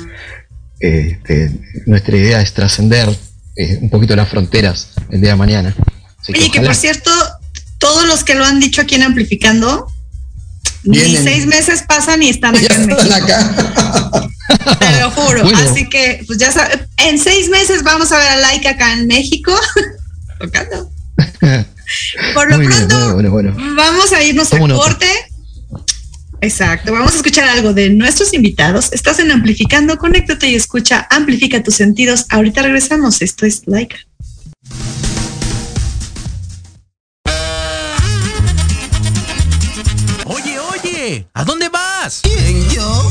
[0.81, 1.51] este,
[1.87, 3.09] nuestra idea es trascender
[3.57, 5.75] eh, un poquito las fronteras el día de mañana.
[6.29, 7.11] Oye, que, por cierto,
[7.79, 9.91] todos los que lo han dicho aquí en Amplificando,
[10.85, 14.31] ni seis meses pasan y están acá en México.
[14.79, 15.49] Te lo juro.
[15.57, 19.07] Así que, pues ya sabes, en seis meses vamos a ver a Laika acá en
[19.07, 19.53] México
[20.39, 20.91] tocando.
[22.35, 23.17] Por lo pronto,
[23.77, 25.07] vamos a irnos a corte.
[26.41, 28.93] Exacto, vamos a escuchar algo de nuestros invitados.
[28.93, 32.27] Estás en Amplificando, conéctate y escucha, amplifica tus sentidos.
[32.29, 33.97] Ahorita regresamos, esto es Laika.
[40.27, 42.21] Oye, oye, ¿a dónde vas?
[42.23, 43.11] ¿Quién, yo?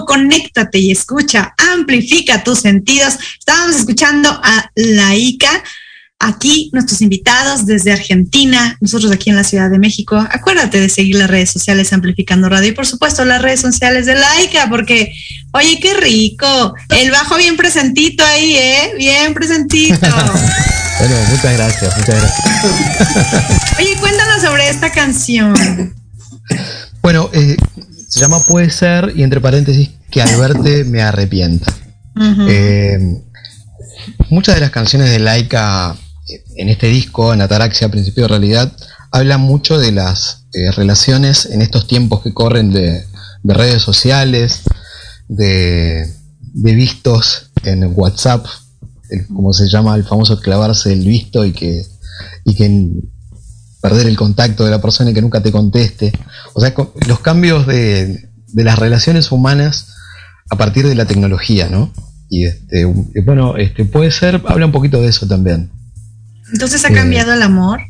[0.00, 3.14] Conéctate y escucha, amplifica tus sentidos.
[3.38, 5.62] Estábamos escuchando a Laika
[6.18, 10.16] aquí nuestros invitados desde Argentina, nosotros aquí en la Ciudad de México.
[10.16, 14.14] Acuérdate de seguir las redes sociales Amplificando Radio y por supuesto las redes sociales de
[14.14, 15.12] Laika, porque,
[15.52, 16.74] oye, qué rico.
[16.88, 18.94] El bajo bien presentito ahí, ¿eh?
[18.96, 19.98] Bien presentito.
[20.98, 23.78] bueno, muchas gracias, muchas gracias.
[23.78, 25.94] oye, cuéntanos sobre esta canción.
[27.02, 27.56] Bueno, eh,
[28.14, 31.66] se llama Puede ser y entre paréntesis que al verte me arrepienta.
[32.48, 32.96] Eh,
[34.30, 35.96] muchas de las canciones de Laika
[36.54, 38.72] en este disco, en Ataraxia, Principio de Realidad,
[39.10, 43.04] habla mucho de las eh, relaciones en estos tiempos que corren de,
[43.42, 44.60] redes sociales,
[45.26, 46.08] de,
[46.52, 48.46] vistos en WhatsApp,
[49.34, 51.84] como se llama el famoso clavarse el visto y que,
[52.44, 52.92] y que
[53.84, 56.10] perder el contacto de la persona y que nunca te conteste.
[56.54, 56.72] O sea,
[57.06, 59.88] los cambios de, de las relaciones humanas
[60.48, 61.92] a partir de la tecnología, ¿no?
[62.30, 65.70] Y este, bueno, este puede ser, habla un poquito de eso también.
[66.50, 67.80] Entonces ha cambiado el amor.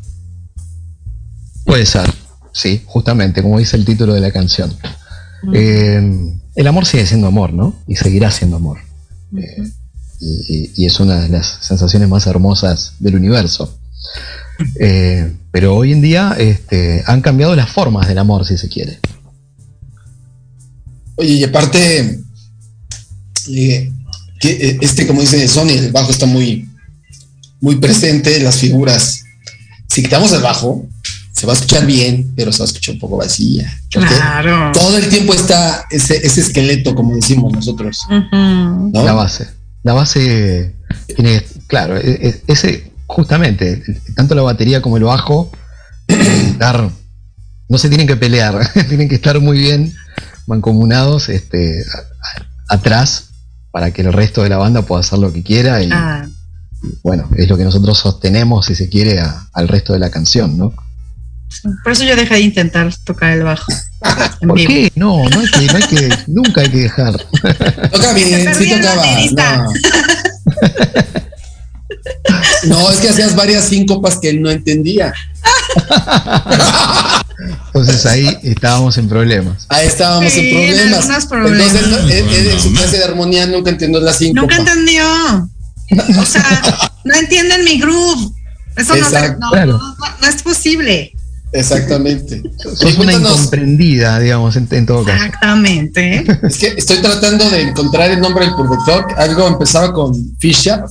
[1.64, 2.12] Puede ser,
[2.52, 4.76] sí, justamente, como dice el título de la canción.
[5.52, 6.02] Eh,
[6.56, 7.76] el amor sigue siendo amor, ¿no?
[7.86, 8.78] Y seguirá siendo amor.
[9.36, 9.62] Eh,
[10.18, 13.78] y, es una de las sensaciones más hermosas del universo.
[14.78, 18.98] Eh, pero hoy en día este, han cambiado las formas del amor, si se quiere.
[21.16, 22.20] Oye, y aparte,
[24.80, 26.68] este, como dice Sony, el bajo está muy,
[27.60, 29.24] muy presente las figuras.
[29.88, 30.86] Si quitamos el bajo,
[31.32, 33.80] se va a escuchar bien, pero se va a escuchar un poco vacía.
[33.90, 34.72] Claro.
[34.72, 37.98] Todo el tiempo está ese, esqueleto, como decimos nosotros.
[38.10, 39.48] La base.
[39.82, 40.74] La base
[41.14, 43.82] tiene, claro, e, e, ese, justamente,
[44.14, 45.50] tanto la batería como el bajo,
[46.58, 46.90] dar,
[47.68, 49.94] no se tienen que pelear, tienen que estar muy bien
[50.46, 51.84] mancomunados este,
[52.68, 53.30] atrás
[53.70, 56.26] para que el resto de la banda pueda hacer lo que quiera y, ah
[57.02, 60.74] bueno, es lo que nosotros sostenemos, si se quiere, al resto de la canción, ¿no?
[61.82, 63.72] Por eso yo dejé de intentar tocar el bajo.
[64.40, 64.92] ¿Por qué?
[64.96, 67.16] No, no hay que, no hay que, nunca hay que dejar.
[67.90, 69.06] Toca bien, sí tocaba.
[69.56, 69.72] No.
[72.66, 75.12] no, es que hacías varias síncopas que él no entendía.
[77.66, 79.66] Entonces ahí estábamos en problemas.
[79.68, 81.10] Ahí estábamos en problemas.
[81.74, 84.40] Entonces él, en su clase de armonía nunca entendió la síncopa.
[84.42, 85.04] Nunca entendió.
[86.18, 88.32] O sea, no entienden mi groove.
[88.76, 91.12] Eso no, es posible.
[91.52, 92.42] Exactamente.
[92.80, 95.16] Es una incomprendida, digamos, en, todo caso.
[95.16, 96.24] Exactamente.
[96.42, 99.06] Es que estoy tratando de encontrar el nombre del productor.
[99.16, 100.82] Algo empezaba con Fisher.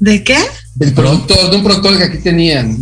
[0.00, 0.38] ¿De qué?
[0.74, 2.76] Del productor, de un productor que aquí tenían.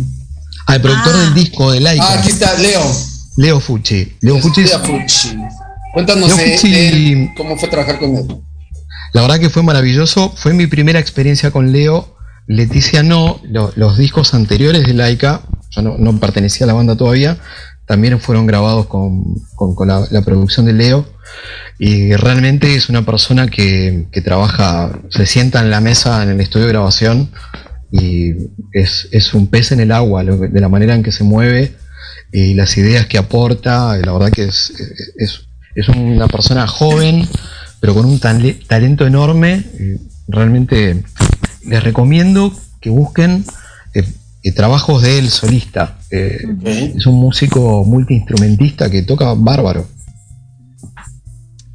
[0.67, 1.33] Ah, el productor del ah.
[1.33, 2.05] disco de Laika.
[2.05, 2.81] Ah, aquí está, Leo.
[3.37, 4.17] Leo Fucci.
[4.21, 4.63] Leo Fucci.
[4.63, 5.37] Leo Fucci.
[5.93, 8.27] Cuéntanos eh, cómo fue trabajar con él.
[9.13, 12.17] La verdad que fue maravilloso, fue mi primera experiencia con Leo.
[12.47, 13.39] Leticia no,
[13.75, 15.41] los discos anteriores de Laika,
[15.71, 17.37] yo no, pertenecía a la banda todavía,
[17.85, 19.35] también fueron grabados con,
[19.85, 21.05] la, producción de Leo.
[21.77, 26.65] Y realmente es una persona que, trabaja, se sienta en la mesa en el estudio
[26.65, 27.31] de grabación
[27.91, 28.33] y
[28.71, 31.75] es, un pez en el agua, de la manera en que se mueve
[32.31, 33.95] y las ideas que aporta.
[33.97, 34.73] La verdad que es,
[35.75, 37.27] es una persona joven
[37.85, 39.63] pero con un talento enorme.
[40.27, 41.03] Realmente
[41.67, 43.45] les recomiendo que busquen
[43.93, 44.03] eh,
[44.41, 45.99] eh, trabajos de él solista.
[46.15, 49.87] Eh, es un músico multiinstrumentista que toca bárbaro.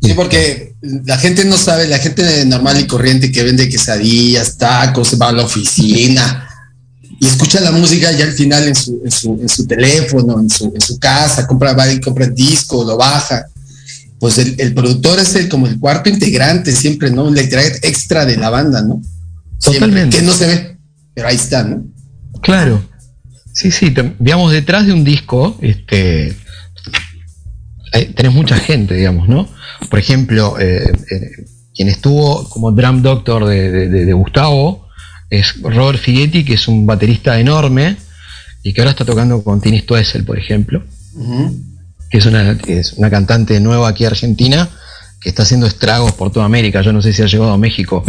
[0.02, 5.20] Sí, porque la gente no sabe, la gente normal y corriente que vende quesadillas, tacos,
[5.20, 6.48] va a la oficina
[7.20, 10.80] y escucha la música ya al final en su, en su, teléfono, en su, en
[10.80, 13.46] su, casa, compra, va y compra el disco, lo baja
[14.20, 17.24] pues el, productor es el, como el cuarto integrante siempre, ¿no?
[17.24, 19.00] Un extra de la banda, ¿no?
[19.58, 20.18] Totalmente.
[20.18, 20.78] que no se ve,
[21.14, 21.84] pero ahí está, ¿no?
[22.42, 22.84] Claro.
[23.52, 26.36] Sí, sí, digamos, detrás de un disco, este,
[28.14, 29.48] tenés mucha gente, digamos, ¿no?
[29.88, 31.30] Por ejemplo, eh, eh,
[31.74, 34.88] quien estuvo como drum doctor de, Gustavo
[35.28, 37.96] es Robert Figuetti, que es un baterista enorme
[38.62, 40.82] y que ahora está tocando con Tini Stoessel, por ejemplo
[42.10, 44.68] que es una, es una cantante nueva aquí argentina,
[45.20, 46.82] que está haciendo estragos por toda América.
[46.82, 48.04] Yo no sé si ha llegado a México,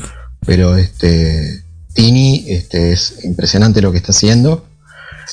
[0.45, 1.63] pero este
[1.93, 4.65] Tini este, es impresionante lo que está haciendo.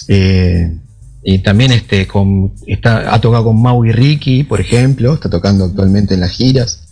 [0.07, 0.77] Eh,
[1.23, 5.65] y también este, con, está, ha tocado con Mau y Ricky, por ejemplo, está tocando
[5.65, 6.83] actualmente en las giras.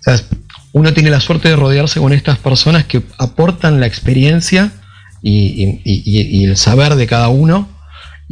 [0.00, 0.20] O sea,
[0.72, 4.72] uno tiene la suerte de rodearse con estas personas que aportan la experiencia
[5.22, 7.68] y el saber de cada uno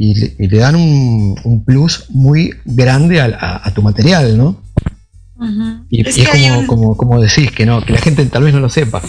[0.01, 4.63] y le, dan un, plus muy grande a, tu material, ¿no?
[5.89, 8.69] Y es, como, como, como decís, que no, que la gente tal vez no lo
[8.69, 9.01] sepa.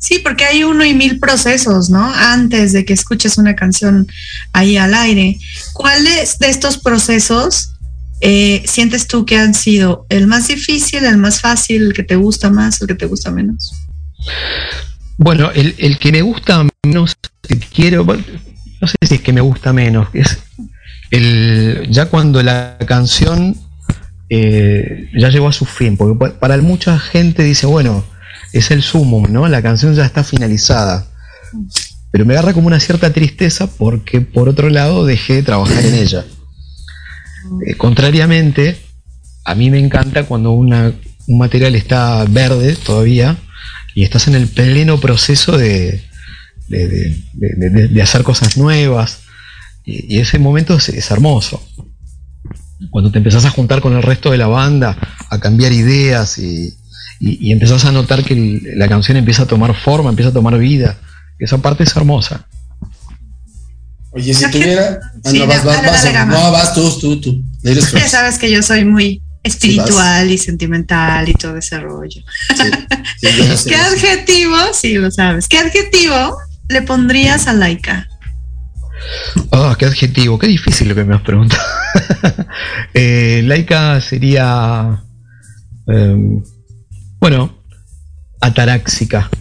[0.00, 2.02] Sí, porque hay uno y mil procesos, ¿no?
[2.02, 4.08] Antes de que escuches una canción
[4.54, 5.38] ahí al aire.
[5.74, 7.74] ¿Cuáles de estos procesos
[8.22, 12.16] eh, sientes tú que han sido el más difícil, el más fácil, el que te
[12.16, 13.74] gusta más, el que te gusta menos?
[15.18, 17.14] Bueno, el, que me gusta menos,
[17.74, 20.38] quiero, no sé si es que me gusta menos, es
[21.10, 23.54] el, ya cuando la canción
[24.30, 28.02] eh, ya llegó a su fin, porque para mucha gente dice, bueno,
[28.52, 29.48] es el sumo, ¿no?
[29.48, 31.06] La canción ya está finalizada.
[32.10, 35.94] Pero me agarra como una cierta tristeza porque por otro lado dejé de trabajar en
[35.94, 36.24] ella.
[37.66, 38.78] Eh, contrariamente,
[39.44, 40.98] a mí me encanta cuando un
[41.28, 43.36] material está verde todavía
[43.94, 46.02] y estás en el pleno proceso de,
[46.68, 49.20] de, hacer cosas nuevas.
[49.84, 51.62] Y, ese momento es, es, hermoso.
[52.90, 54.96] Cuando te empezás a juntar con el resto de la banda,
[55.28, 56.74] a cambiar ideas y,
[57.20, 60.96] y, empezás a notar que la canción empieza a tomar forma, empieza a tomar vida.
[61.38, 62.46] Esa parte es hermosa.
[64.12, 64.98] Oye, si tuviera.
[65.24, 67.44] no, vas, vas, no, vas tú, tú, tú.
[67.62, 72.22] Ya sabes que yo soy muy espiritual y sentimental y todo ese rollo.
[73.20, 74.56] ¿Qué adjetivo?
[74.72, 75.46] Sí, lo sabes.
[75.46, 78.08] ¿Qué adjetivo le pondrías a Laika?
[79.50, 81.62] Oh, qué adjetivo, qué difícil lo que me has preguntado.
[82.94, 85.02] eh, Laika sería.
[85.86, 86.42] Em,
[87.20, 87.62] bueno,
[88.40, 89.30] ataráxica.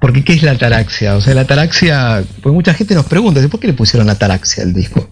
[0.00, 1.16] Porque ¿qué es la ataraxia?
[1.16, 4.72] O sea, la ataraxia, pues mucha gente nos pregunta, ¿por qué le pusieron ataraxia al
[4.72, 5.10] disco?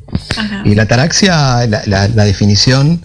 [0.64, 3.04] Y la ataraxia, la, definición,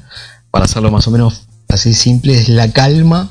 [0.52, 3.30] para hacerlo más o menos así simple, es la calma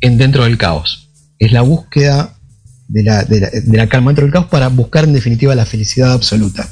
[0.00, 1.10] en dentro del caos.
[1.38, 2.34] Es la búsqueda
[2.88, 6.68] de la, de la calma dentro del caos para buscar en definitiva la felicidad absoluta.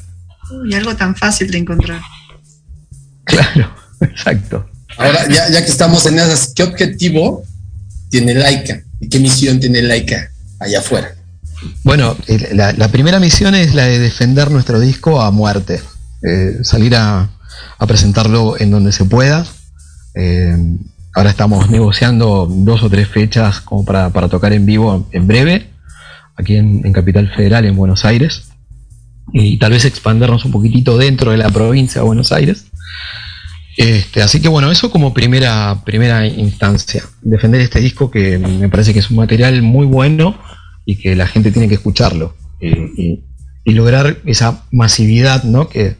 [0.68, 2.01] Y algo tan fácil de encontrar.
[3.25, 3.70] Claro,
[4.01, 4.68] exacto.
[4.97, 7.45] Ahora, ya, ya que estamos en esas, ¿qué objetivo
[8.11, 8.81] tiene Laika?
[9.01, 10.31] ¿Y qué misión tiene Laika
[10.61, 11.15] allá afuera?
[11.83, 12.17] Bueno,
[12.53, 15.81] la, primera misión es la de defender nuestro disco a muerte.
[16.23, 17.31] Eh, salir a,
[17.87, 19.47] presentarlo en donde se pueda.
[20.15, 20.57] Eh,
[21.15, 25.71] ahora estamos negociando dos o tres fechas como para, tocar en vivo en breve,
[26.37, 28.45] aquí en, Capital Federal, en Buenos Aires.
[29.33, 32.67] Y tal vez expandernos un poquitito dentro de la provincia de Buenos Aires.
[33.77, 37.05] Este, así que bueno, eso como primera, primera instancia.
[37.22, 40.39] Defender este disco que me parece que es un material muy bueno
[40.85, 42.35] y que la gente tiene que escucharlo.
[42.61, 43.22] y,
[43.66, 45.68] lograr esa masividad, ¿no?
[45.68, 45.97] Que,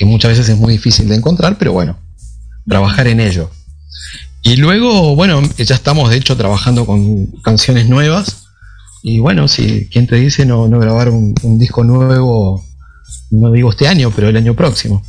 [0.00, 1.98] muchas veces es muy difícil de encontrar, pero bueno,
[2.66, 3.50] trabajar en ello.
[4.42, 8.46] Y luego, bueno, ya estamos de hecho trabajando con canciones nuevas.
[9.02, 12.64] Y bueno, si quien te dice no, no grabar un, un disco nuevo,
[13.30, 15.04] no digo este año, pero el año próximo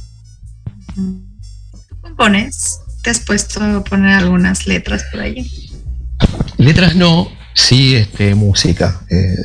[2.16, 2.80] pones?
[3.04, 5.52] ¿Te has puesto a poner algunas letras por ahí?
[6.58, 9.02] Letras no, sí este, música.
[9.10, 9.36] Eh,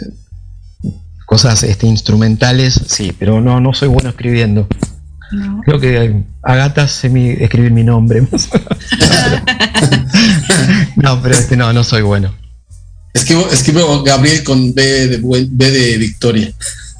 [1.27, 4.67] cosas este, instrumentales, sí, pero no, no soy bueno escribiendo.
[5.65, 8.23] Creo que a gatas sé mi, escribir mi nombre.
[10.97, 12.35] no, pero este no, no soy bueno.
[13.15, 15.19] Escribo, escribo Gabriel con B de,
[15.51, 16.53] B de Victoria.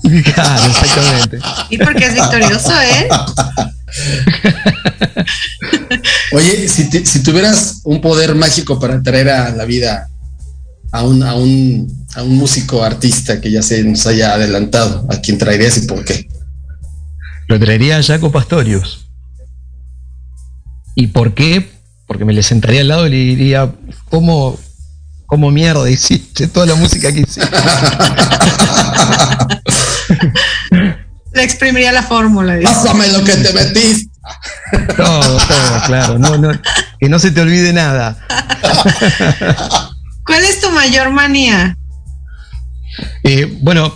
[0.35, 1.41] Claro, exactamente.
[1.69, 3.07] ¿Y porque es victorioso, eh?
[6.33, 10.09] Oye, si, tuvieras un poder mágico para traer a la vida
[10.93, 15.21] a un, a un, a un músico artista que ya se nos haya adelantado, ¿a
[15.21, 16.29] quién traerías y por qué?
[17.49, 19.07] Lo traería a Jaco Pastorius.
[20.95, 21.69] ¿Y por qué?
[22.07, 23.73] Porque me le sentaría al lado y le diría,
[24.09, 24.59] ¿cómo,
[25.27, 27.43] cómo mierda hiciste toda la música que hiciste?
[31.41, 32.59] Le exprimiría la fórmula.
[32.63, 34.11] Pásame lo que te metiste.
[34.95, 36.19] Todo, todo, claro.
[36.19, 36.53] No, no,
[37.01, 38.19] que no se te olvide nada.
[40.27, 41.79] ¿Cuál es tu mayor manía?
[43.25, 43.91] Eh, bueno,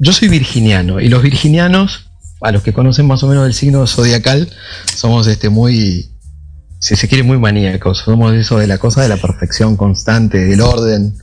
[0.00, 2.10] yo soy virginiano y los virginianos,
[2.40, 4.52] a los que conocen más o menos el signo zodiacal,
[4.96, 6.10] somos este muy,
[6.80, 7.98] si se quiere, muy maníacos.
[7.98, 11.16] Somos eso de la cosa de la perfección constante, del orden.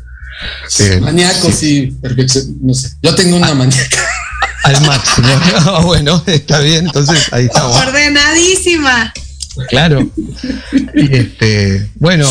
[0.79, 2.55] Eh, maníacos, sí, perfección.
[2.61, 2.91] No sé.
[3.01, 3.97] Yo tengo una maníaca
[4.63, 5.27] al máximo.
[5.65, 7.77] Ah, bueno, está bien, entonces ahí estamos.
[7.77, 9.13] Ordenadísima.
[9.69, 10.09] Claro.
[10.93, 12.27] Este, bueno,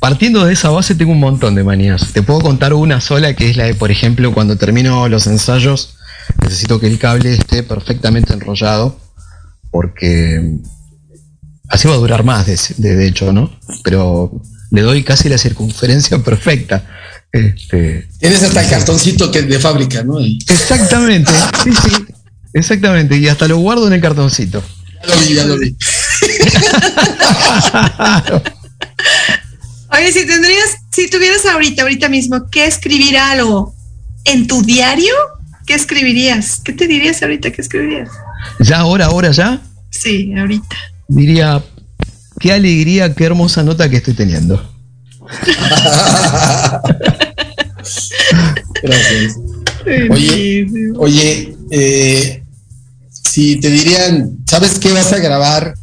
[0.00, 2.12] partiendo de esa base tengo un montón de manías.
[2.12, 5.96] Te puedo contar una sola que es la de, por ejemplo, cuando termino los ensayos,
[6.42, 8.98] necesito que el cable esté perfectamente enrollado,
[9.70, 10.58] porque
[11.68, 13.50] así va a durar más, de hecho, ¿no?
[13.82, 16.84] Pero le doy casi la circunferencia perfecta.
[17.36, 20.18] Este, Tienes hasta el cartoncito que de fábrica, ¿no?
[20.20, 21.32] Exactamente,
[21.62, 21.92] sí, sí,
[22.52, 23.16] exactamente.
[23.16, 24.62] Y hasta lo guardo en el cartoncito.
[25.02, 25.76] Ya lo vi, ya lo vi.
[29.92, 33.74] Oye, si tendrías, si tuvieras ahorita, ahorita mismo, que escribir algo
[34.24, 35.14] en tu diario,
[35.66, 36.60] ¿qué escribirías?
[36.64, 38.10] ¿Qué te dirías ahorita que escribirías?
[38.60, 39.60] ¿Ya ahora, ahora, ya?
[39.90, 40.76] Sí, ahorita.
[41.08, 41.62] Diría,
[42.40, 44.72] qué alegría, qué hermosa nota que estoy teniendo.
[48.82, 49.36] Gracias.
[50.10, 50.66] Oye,
[50.96, 52.42] oye, eh,
[53.10, 55.74] si te dirían, ¿sabes qué vas a grabar?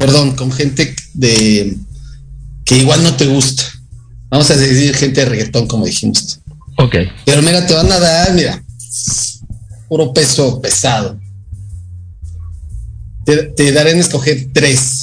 [0.00, 1.76] perdón, con gente de
[2.64, 3.64] que igual no te gusta.
[4.30, 6.40] Vamos a decir gente de reggaetón, como dijimos.
[6.78, 6.96] Ok.
[7.26, 8.64] Pero mira, te van a dar, mira,
[9.88, 11.20] puro peso pesado.
[13.26, 14.99] Te, te daré en escoger tres.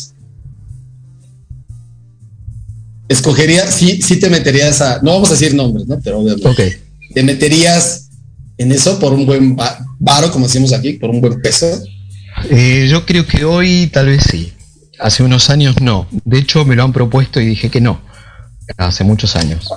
[3.10, 5.99] Escogería, sí, sí te meterías a, no vamos a decir nombres, ¿no?
[6.03, 6.82] Pero obviamente.
[7.14, 8.10] Te meterías
[8.58, 9.55] en eso por un buen
[9.99, 11.68] varo, como decimos aquí, por un buen peso.
[12.49, 14.53] Eh, yo creo que hoy tal vez sí.
[14.99, 16.08] Hace unos años no.
[16.26, 18.01] De hecho, me lo han propuesto y dije que no.
[18.78, 19.70] Hace muchos años.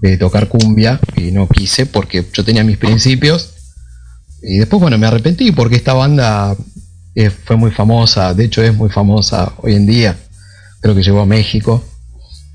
[0.00, 3.54] De tocar cumbia y no quise porque yo tenía mis principios.
[4.42, 6.56] Y después, bueno, me arrepentí porque esta banda
[7.14, 8.34] eh, fue muy famosa.
[8.34, 10.16] De hecho, es muy famosa hoy en día.
[10.80, 11.82] Creo que llegó a México.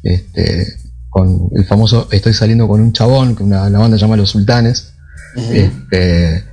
[0.04, 0.78] Este,
[1.10, 4.94] con el famoso Estoy saliendo con un chabón, que una, la banda llama Los Sultanes.
[5.52, 6.44] este,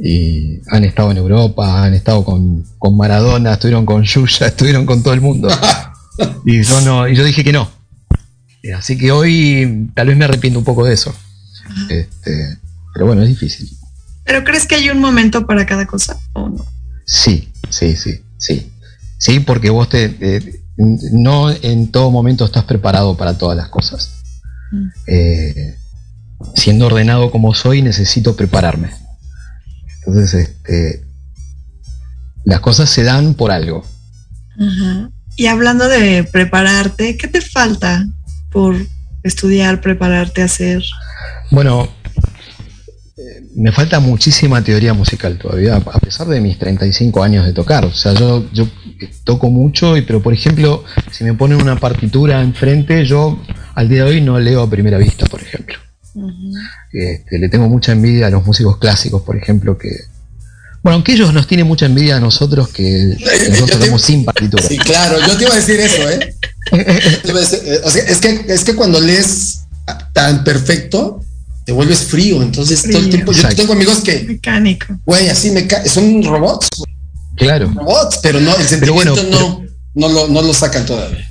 [0.00, 2.64] y han estado en Europa, han estado con,
[2.96, 5.48] Maradona, estuvieron con Yuya, estuvieron con todo el mundo.
[6.44, 7.70] y yo no, y yo dije que no.
[8.62, 11.14] Eh, así que hoy tal vez me arrepiento un poco de eso.
[11.88, 12.58] Este,
[12.94, 13.68] pero bueno, es difícil.
[14.24, 16.66] ¿Pero crees que hay un momento para cada cosa o no?
[17.06, 18.70] Sí, sí, sí, sí.
[19.18, 24.22] Sí, porque vos te, eh, no en todo momento estás preparado para todas las cosas.
[24.70, 24.86] Mm.
[25.06, 25.78] Eh,
[26.54, 28.90] siendo ordenado como soy, necesito prepararme.
[29.98, 31.04] Entonces, este,
[32.44, 33.84] las cosas se dan por algo.
[35.36, 38.06] Y hablando de prepararte, ¿qué te falta
[38.50, 38.74] por
[39.22, 40.82] estudiar, prepararte a hacer?
[41.50, 41.88] Bueno,
[43.16, 47.84] eh, me falta muchísima teoría musical todavía, a pesar de mis 35 años de tocar.
[47.84, 48.66] O sea, yo, yo
[49.24, 53.40] toco mucho, y, pero por ejemplo, si me ponen una partitura enfrente, yo
[53.74, 55.76] al día de hoy no leo a primera vista, por ejemplo.
[56.92, 59.90] Este, le tengo mucha envidia a los músicos clásicos, por ejemplo, que.
[60.82, 63.16] Bueno, aunque ellos nos tienen mucha envidia a nosotros que,
[63.50, 64.62] nosotros tenemos sin partitura.
[64.62, 66.34] Sí, claro, yo te iba a decir eso, ¿eh?
[66.72, 69.60] eh es, que, es que cuando lees
[70.12, 71.22] tan perfecto,
[71.64, 72.42] te vuelves frío.
[72.42, 73.32] Entonces, todo el tiempo.
[73.32, 74.24] Yo tengo amigos que.
[74.24, 74.86] Mecánico.
[75.04, 76.68] Güey, así me son robots.
[77.38, 77.70] Claro.
[77.74, 79.64] Robots, pero no, el sentimiento no,
[79.94, 81.24] no, lo, no lo sacan todavía.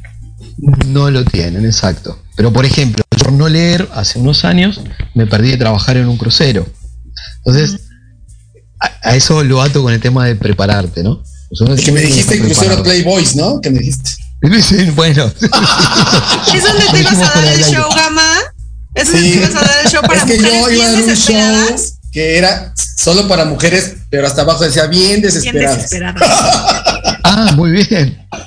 [0.88, 2.20] No lo tienen, exacto.
[2.36, 4.82] Pero por ejemplo, por no leer hace unos años
[5.14, 6.66] me perdí de trabajar en un crucero.
[7.38, 7.82] Entonces,
[8.80, 11.24] a, eso lo ato con el tema de prepararte, ¿no?
[11.51, 13.62] Es que me dijiste crucero Playboys, ¿no?
[13.62, 14.12] Que me dijiste.
[14.95, 15.26] bueno.
[16.53, 18.34] ¿Es donde te ibas a dar el show, Gama?
[18.95, 21.03] ¿Es donde te ibas a dar el show para es que yo iba a dar
[21.03, 21.76] un show
[22.12, 25.89] que era solo para mujeres, pero hasta abajo decía bien desesperadas.
[25.91, 27.20] Bien desesperadas.
[27.24, 28.28] ah, muy bien.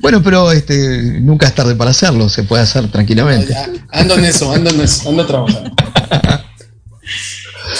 [0.00, 3.56] Bueno, pero este, nunca es tarde para hacerlo, se puede hacer tranquilamente.
[3.90, 5.70] ando en eso, ando en eso, ando trabajando.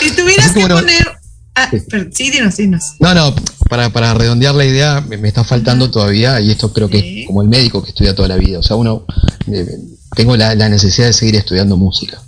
[0.00, 1.16] si tuvieras que poner.
[1.54, 2.30] Ah, sí.
[2.30, 2.82] dinos, dinos.
[3.00, 3.34] No, no,
[3.70, 7.42] para, para redondear la idea, me, está faltando todavía, y esto creo que es como
[7.42, 8.58] el médico que estudia toda la vida.
[8.58, 9.06] O sea, uno.
[9.50, 9.66] Eh,
[10.14, 12.20] tengo la, necesidad de seguir estudiando música.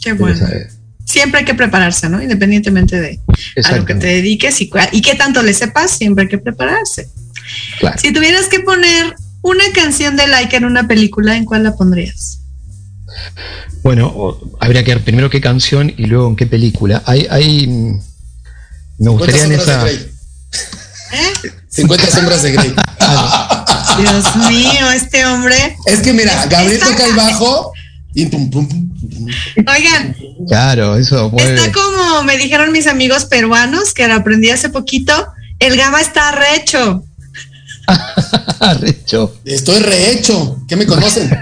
[0.00, 0.46] Qué bueno.
[1.04, 2.20] Siempre hay que prepararse, ¿no?
[2.20, 3.20] Independientemente de
[3.64, 7.08] a lo que te dediques y, y qué tanto le sepas, siempre hay que prepararse.
[7.96, 12.40] Si tuvieras que poner una canción de like en una película, ¿en cuál la pondrías?
[13.82, 17.02] Bueno, habría que ver primero qué canción y luego en qué película.
[17.06, 17.68] Hay, hay
[18.98, 19.88] me gustaría en esa.
[19.88, 20.02] ¿Eh?
[21.68, 22.74] 50 sombras de Grey.
[23.98, 25.76] Dios mío, este hombre.
[25.86, 27.72] Es que mira, Gabriel toca el bajo
[28.16, 28.88] y pum, pum, pum,
[29.58, 30.16] Oigan.
[30.48, 35.12] Claro, eso Está como me dijeron mis amigos peruanos que lo aprendí hace poquito.
[35.58, 37.04] El gama está recho.
[38.80, 39.36] rehecho.
[39.44, 40.62] Estoy rehecho.
[40.66, 41.28] ¿Qué me conocen?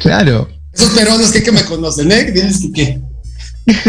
[0.00, 0.50] claro.
[0.74, 2.32] Esos peruanos que, que me conocen, ¿eh?
[2.32, 3.00] Tienes que qué.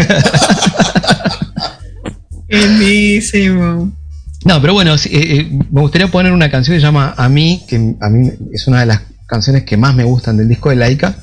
[4.43, 7.63] No, pero bueno, eh, eh, me gustaría poner una canción que se llama A mí,
[7.67, 9.01] que a mí es una de las
[9.31, 11.15] canciones que más me gustan del disco de Laika,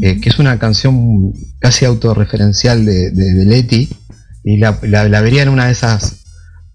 [0.00, 3.90] eh, que es una canción casi autorreferencial de, de, Leti,
[4.44, 6.20] y la, la, vería en una de esas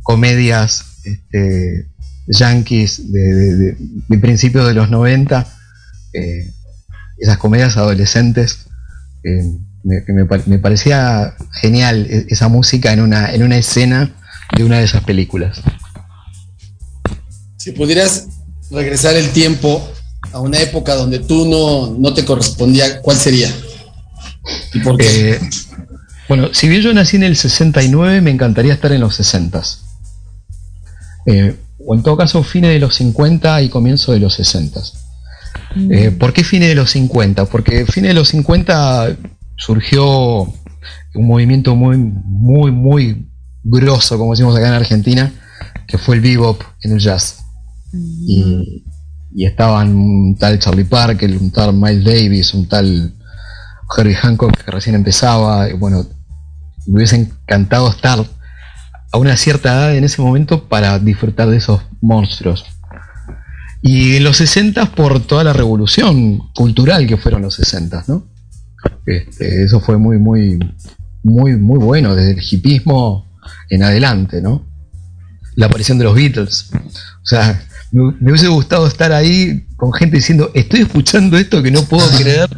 [0.04, 1.88] comedias este,
[2.28, 3.78] yankees de,
[4.20, 5.48] principios de los 90,
[6.12, 6.52] eh,
[7.20, 8.68] esas comedias adolescentes,
[9.24, 9.54] eh,
[9.86, 14.14] me, parecía genial e, esa música en una, en una escena
[14.58, 15.62] de una de esas películas.
[17.60, 18.28] Si pudieras
[18.70, 19.95] regresar el tiempo
[20.36, 23.50] a una época donde tú no, no te correspondía, ¿cuál sería?
[24.74, 25.32] ¿Y por qué?
[25.32, 25.40] Eh,
[26.28, 29.64] bueno, si bien yo nací en el 69, me encantaría estar en los 60.
[31.28, 31.56] Eh,
[31.88, 34.82] o en todo caso, fines de los 50 y comienzo de los 60.
[35.74, 35.94] Mm.
[35.94, 37.46] Eh, ¿Por qué fines de los 50?
[37.46, 39.16] Porque fines de los 50
[39.56, 43.26] surgió un movimiento muy, muy, muy
[43.64, 45.32] grosso, como decimos acá en Argentina,
[45.88, 47.38] que fue el bebop en el jazz.
[47.94, 48.24] Mm.
[48.28, 48.84] Y,
[49.44, 53.14] estaban un tal Charlie Parker, un tal Miles Davis, un tal
[53.98, 55.70] Herbie Hancock que recién empezaba.
[55.70, 56.06] Y bueno,
[56.88, 58.26] me hubiese encantado estar
[59.12, 62.66] a una cierta edad en ese momento para disfrutar de esos monstruos.
[63.82, 68.24] Y en los 60 por toda la revolución cultural que fueron los 60, ¿no?
[69.06, 70.60] Este, eso fue muy, muy,
[71.24, 73.28] muy, muy bueno, desde el hipismo
[73.70, 74.66] en adelante, ¿no?
[75.56, 76.72] La aparición de los Beatles.
[76.74, 77.62] O sea,
[77.96, 82.50] me, hubiese gustado estar ahí con gente diciendo, estoy escuchando esto que no puedo creer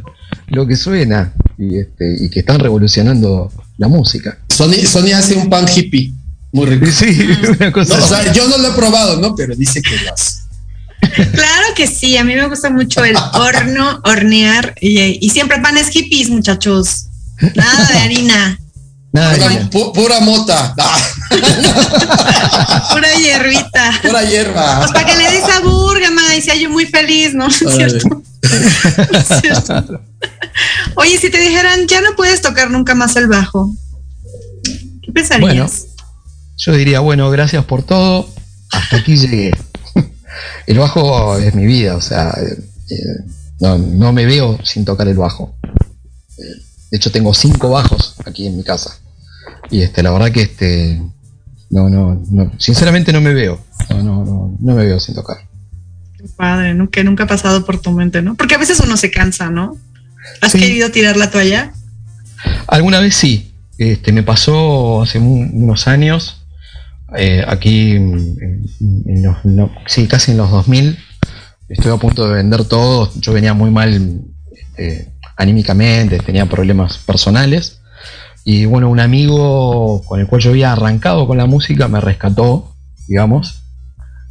[0.47, 4.39] lo que suena y, este, y que están revolucionando la música.
[4.49, 6.11] Sony, hace un pan hippie
[6.51, 6.85] muy rico.
[6.91, 7.29] Sí,
[7.59, 8.03] una cosa.
[8.03, 9.35] o sea, yo no lo he probado, ¿no?
[9.35, 10.39] Pero dice que lo hace.
[10.99, 16.29] Claro que sí, a mí me gusta mucho el horno, hornear y, siempre panes hippies,
[16.29, 17.05] muchachos.
[17.55, 18.59] Nada de harina.
[19.12, 20.76] Nada pura, mota.
[22.91, 23.99] pura hierbita.
[24.01, 24.80] Pura hierba.
[24.80, 27.47] Pues para que le des sabor, gama, y sea yo muy feliz, ¿no?
[27.47, 28.22] ¿Es cierto?
[29.41, 30.01] cierto?
[30.95, 33.74] Oye, si te dijeran, ya no puedes tocar nunca más el bajo,
[35.03, 35.88] ¿qué pensarías?
[35.88, 35.95] Bueno,
[36.58, 38.30] yo diría, bueno, gracias por todo,
[38.72, 39.51] hasta aquí llegué
[40.66, 42.97] el bajo es mi vida, o sea, eh,
[43.60, 45.55] no, me veo sin tocar el bajo.
[46.91, 48.97] De hecho, tengo cinco bajos aquí en mi casa.
[49.69, 51.01] Y este, la verdad que este,
[51.69, 53.59] no, no, no sinceramente no me veo.
[53.89, 55.38] No, no, no, no me veo sin tocar.
[56.17, 58.35] Qué padre, que nunca ha pasado por tu mente, ¿no?
[58.35, 59.77] Porque a veces uno se cansa, ¿no?
[60.41, 61.73] ¿Has querido tirar la toalla?
[62.67, 63.53] Alguna vez sí.
[63.77, 66.47] Este, me pasó hace unos años
[67.15, 68.65] eh, aquí, en,
[69.85, 70.97] sí, casi en los 2000,
[71.69, 73.11] estoy a punto de vender todo.
[73.15, 74.21] Yo venía muy mal
[74.51, 77.79] este, anímicamente, tenía problemas personales.
[78.43, 82.75] Y bueno, un amigo con el cual yo había arrancado con la música me rescató,
[83.07, 83.61] digamos,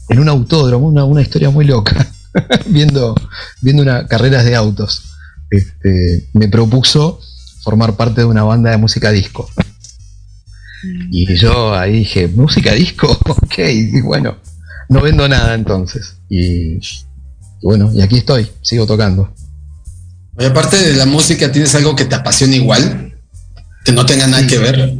[0.09, 2.07] en un autódromo, una, historia muy loca,
[2.67, 3.15] viendo,
[3.61, 5.13] viendo una, carreras de autos.
[5.51, 7.21] Este, me propuso
[7.63, 9.49] formar parte de una banda de música disco.
[11.11, 14.37] Y yo ahí dije, música disco, ok, y bueno,
[14.89, 16.17] no vendo nada entonces.
[16.29, 16.79] Y,
[17.63, 19.33] bueno, y aquí estoy, sigo tocando.
[20.39, 23.15] Aparte de la música, ¿tienes algo que te apasiona igual?
[23.85, 24.95] Que no tenga nada que ver.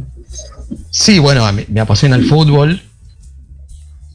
[0.91, 2.81] Sí, bueno, me apasiona el fútbol.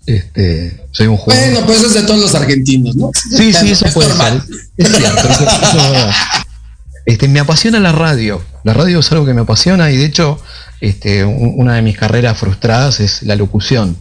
[0.07, 1.45] Este, soy un jugador.
[1.51, 3.11] Bueno, pues eso es de todos los argentinos, ¿no?
[3.15, 4.43] Sí, sí, eso puede ser.
[4.77, 5.29] Es cierto,
[7.07, 8.43] Este, me apasiona la radio.
[8.65, 10.41] La radio es algo que me apasiona y de hecho
[10.81, 13.97] este, una de mis carreras frustradas es la locución.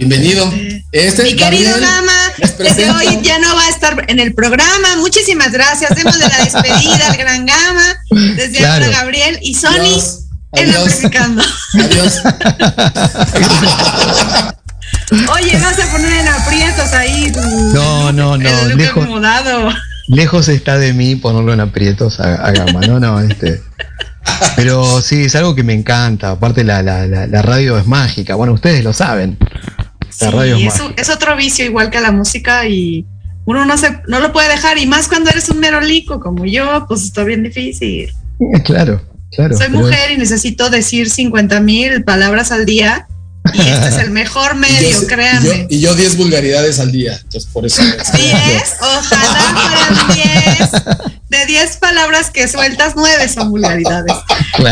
[0.00, 0.50] Bienvenido.
[0.92, 4.96] Este, Mi querido Gama, desde hoy ya no va a estar en el programa.
[4.96, 5.94] Muchísimas gracias.
[5.94, 7.98] Démosle la despedida al gran Gama.
[8.34, 10.00] Desde ahora Gabriel y Sony
[10.52, 11.42] en amplificando.
[11.74, 12.14] Adiós.
[15.34, 17.30] Oye, vas a poner en aprietos ahí.
[17.74, 18.64] no, no, no.
[18.74, 19.06] lejos,
[20.08, 22.80] lejos está de mí ponerlo en aprietos a, a Gama.
[22.86, 23.60] No, no, este.
[24.56, 26.30] Pero sí, es algo que me encanta.
[26.30, 26.82] Aparte, la,
[27.42, 28.34] radio es mágica.
[28.34, 29.38] Bueno, ustedes lo saben.
[30.20, 33.06] La radio es, es, otro vicio igual que la música y
[33.44, 34.78] uno no, se, no lo puede dejar.
[34.78, 38.12] Y más cuando eres un merolico como yo, pues está bien difícil.
[38.64, 39.02] Claro,
[39.32, 39.56] claro.
[39.56, 43.06] Soy mujer y necesito decir 50 mil palabras al día.
[43.54, 45.66] Y este es el mejor medio, créanme.
[45.70, 47.82] Y yo 10 vulgaridades al día, entonces por eso.
[47.82, 47.96] 10,
[48.80, 54.14] ojalá fueran 10 de 10 palabras que sueltas, 9 son vulgaridades.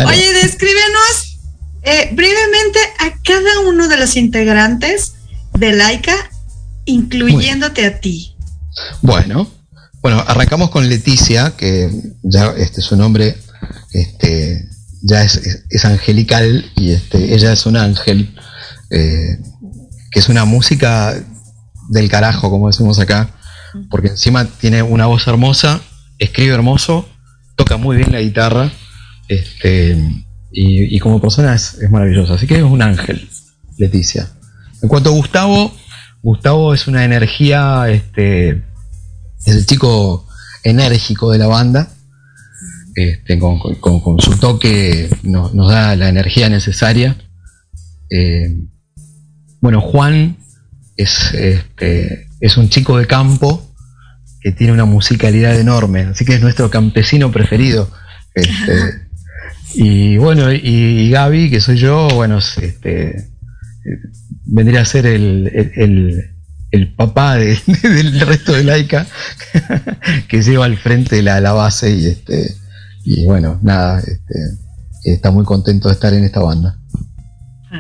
[0.07, 1.39] Oye, descríbenos
[1.82, 5.14] eh, brevemente a cada uno de los integrantes
[5.59, 6.14] de Laika,
[6.84, 8.36] incluyéndote a ti.
[9.02, 9.50] Bueno,
[10.00, 11.90] bueno, arrancamos con Leticia, que
[12.22, 13.36] ya este, su nombre
[13.92, 14.68] este,
[15.02, 18.34] ya es, angelical y este, ella es un ángel,
[18.90, 19.38] eh,
[20.11, 21.14] que es una música
[21.90, 23.30] del carajo, como decimos acá,
[23.90, 25.80] porque encima tiene una voz hermosa
[26.18, 27.09] escribe hermoso,
[27.56, 28.70] toca muy bien la guitarra,
[29.28, 29.96] este,
[30.50, 32.34] y, como persona es, maravillosa.
[32.34, 33.28] Así que es un ángel,
[33.76, 34.28] Leticia.
[34.83, 35.72] En cuanto a Gustavo,
[36.22, 38.62] Gustavo es una energía, este,
[39.45, 40.26] es el chico
[40.62, 41.89] enérgico de la banda.
[42.95, 47.16] este, con, su toque nos, da la energía necesaria.
[48.11, 48.57] Eh,
[49.61, 50.37] bueno, Juan
[50.97, 53.64] es, este, es un chico de campo
[54.41, 57.91] que tiene una musicalidad enorme, así que es nuestro campesino preferido.
[58.35, 59.09] Este,
[59.74, 63.29] y bueno, y, Gaby, que soy yo, bueno, este,
[64.49, 66.34] vendría a ser el,
[66.96, 69.07] papá del resto de Laika,
[70.28, 72.57] que lleva al frente la, la base y este
[73.11, 74.59] y bueno, nada, este,
[75.05, 76.78] está muy contento de estar en esta banda.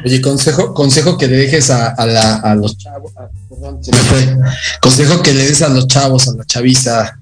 [0.02, 3.12] Oye, consejo, consejo que le dejes a, los chavos,
[3.50, 4.38] perdón, se me fue.
[4.80, 7.20] Consejo que le des a los chavos, a la chaviza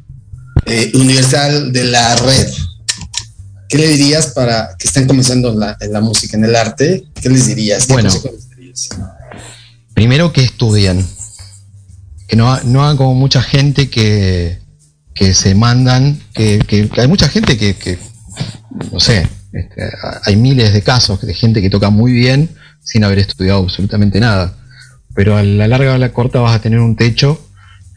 [0.66, 2.48] eh, universal de la red.
[3.68, 7.08] ¿Qué le dirías para que estén comenzando en la música, en el arte?
[7.20, 7.88] ¿Qué les dirías?
[7.88, 8.10] bueno,
[9.96, 11.04] primero que estudien.
[12.28, 14.58] Que no, no hagan como mucha gente que,
[15.14, 16.60] que se mandan, que,
[16.96, 17.98] hay mucha gente que,
[18.92, 19.82] no sé, este,
[20.24, 22.50] hay miles de casos de gente que toca muy bien
[22.84, 24.54] sin haber estudiado absolutamente nada.
[25.14, 27.40] Pero a la larga o a la corta vas a tener un techo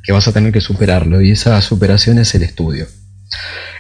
[0.03, 2.87] que vas a tener que superarlo y esa superación es el estudio.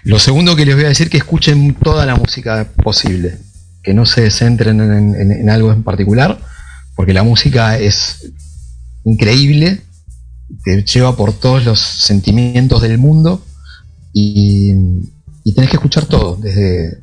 [0.03, 3.37] Lo segundo que les voy a decir es que escuchen toda la música posible,
[3.81, 6.37] que no se centren en algo en particular,
[6.99, 8.33] porque la música es
[9.05, 9.79] increíble,
[10.65, 13.41] te lleva por todos los sentimientos del mundo
[14.11, 14.73] y,
[15.45, 16.99] y tenés que escuchar todo, desde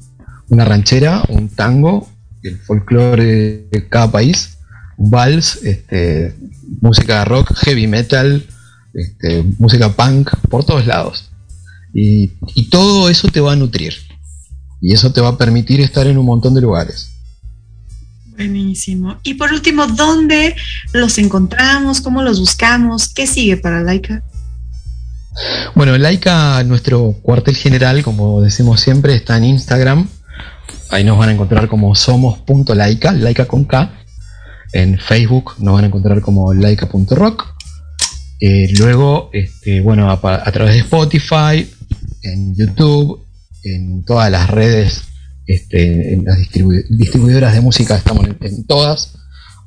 [0.50, 2.10] una ranchera, un tango,
[2.42, 4.58] el folclore de cada país,
[4.98, 6.34] un vals, este,
[6.82, 8.44] música rock, heavy metal,
[8.92, 11.30] este, música punk, por todos lados.
[11.94, 13.94] Y, y, todo eso te va a nutrir.
[14.82, 17.15] Y eso te va a permitir estar en un montón de lugares.
[18.36, 19.18] Buenísimo.
[19.22, 20.54] Y por último, ¿dónde
[20.92, 22.02] los encontramos?
[22.02, 23.08] ¿Cómo los buscamos?
[23.08, 24.22] ¿Qué sigue para Laika?
[25.74, 30.08] Bueno, Laika, nuestro cuartel general, como decimos siempre, está en Instagram.
[30.90, 33.90] Ahí nos van a encontrar como somos.laika, laika con K.
[34.72, 37.54] En Facebook nos van a encontrar como laika.rock.
[38.40, 41.70] Eh, luego, este, bueno, a, través de Spotify,
[42.22, 43.24] en YouTube,
[43.64, 45.04] en todas las redes
[45.46, 49.14] este, en las distribuidoras de música estamos en, todas,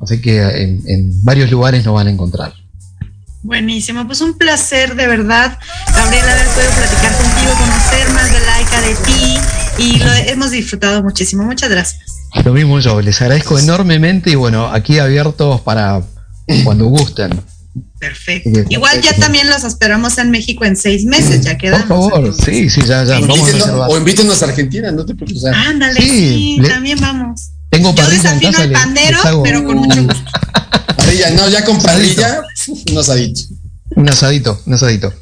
[0.02, 2.54] así que en, varios lugares nos van a encontrar.
[3.42, 5.58] Buenísimo, pues un placer de verdad,
[5.96, 9.38] Gabriela, haber podido platicar contigo, conocer más de Laika, de ti,
[9.78, 11.44] y lo hemos disfrutado muchísimo.
[11.44, 12.02] Muchas gracias.
[12.44, 16.02] Lo mismo yo, les agradezco enormemente y bueno, aquí abiertos para
[16.64, 17.42] cuando gusten.
[18.00, 18.50] Perfecto.
[18.70, 21.88] Igual ya también los esperamos en México en seis meses, ya quedamos.
[21.88, 23.20] Por favor, sí, sí, ya, ya.
[23.20, 25.44] Vamos a o invítenos a Argentina, no te preocupes.
[25.46, 27.50] Ándale, sí, también vamos.
[27.70, 30.32] Tengo Yo desafino al pandero, pero con mucho gusto.
[30.96, 32.42] Parrilla, no, ya con parrilla,
[32.90, 33.42] un asadito.
[33.96, 35.14] Un asadito, un asadito.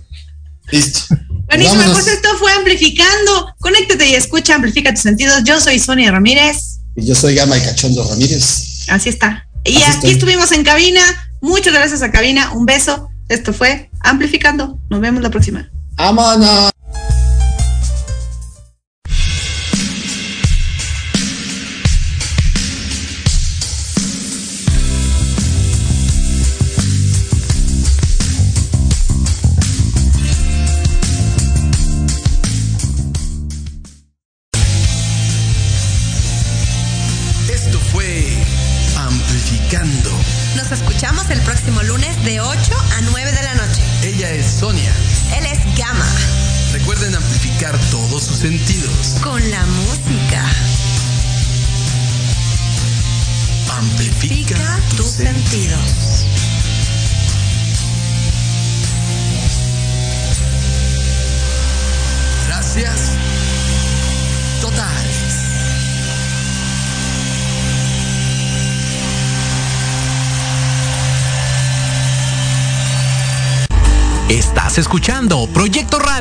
[0.72, 1.00] Listo.
[1.48, 3.56] Buenísimo, pues esto fue Amplificando.
[3.60, 5.44] Conéctate y escucha, amplifica tus sentidos.
[5.46, 6.80] Yo soy Sonia Ramírez.
[6.96, 8.86] Y yo soy Gama y Cachondo Ramírez.
[8.90, 9.48] Así está.
[9.64, 11.02] Y aquí estuvimos en cabina
[11.42, 13.10] Muchas gracias a Cabina, un beso.
[13.30, 14.80] Esto fue Amplificando.
[14.90, 15.70] Nos vemos la próxima.
[15.96, 16.72] ¡Vámonos!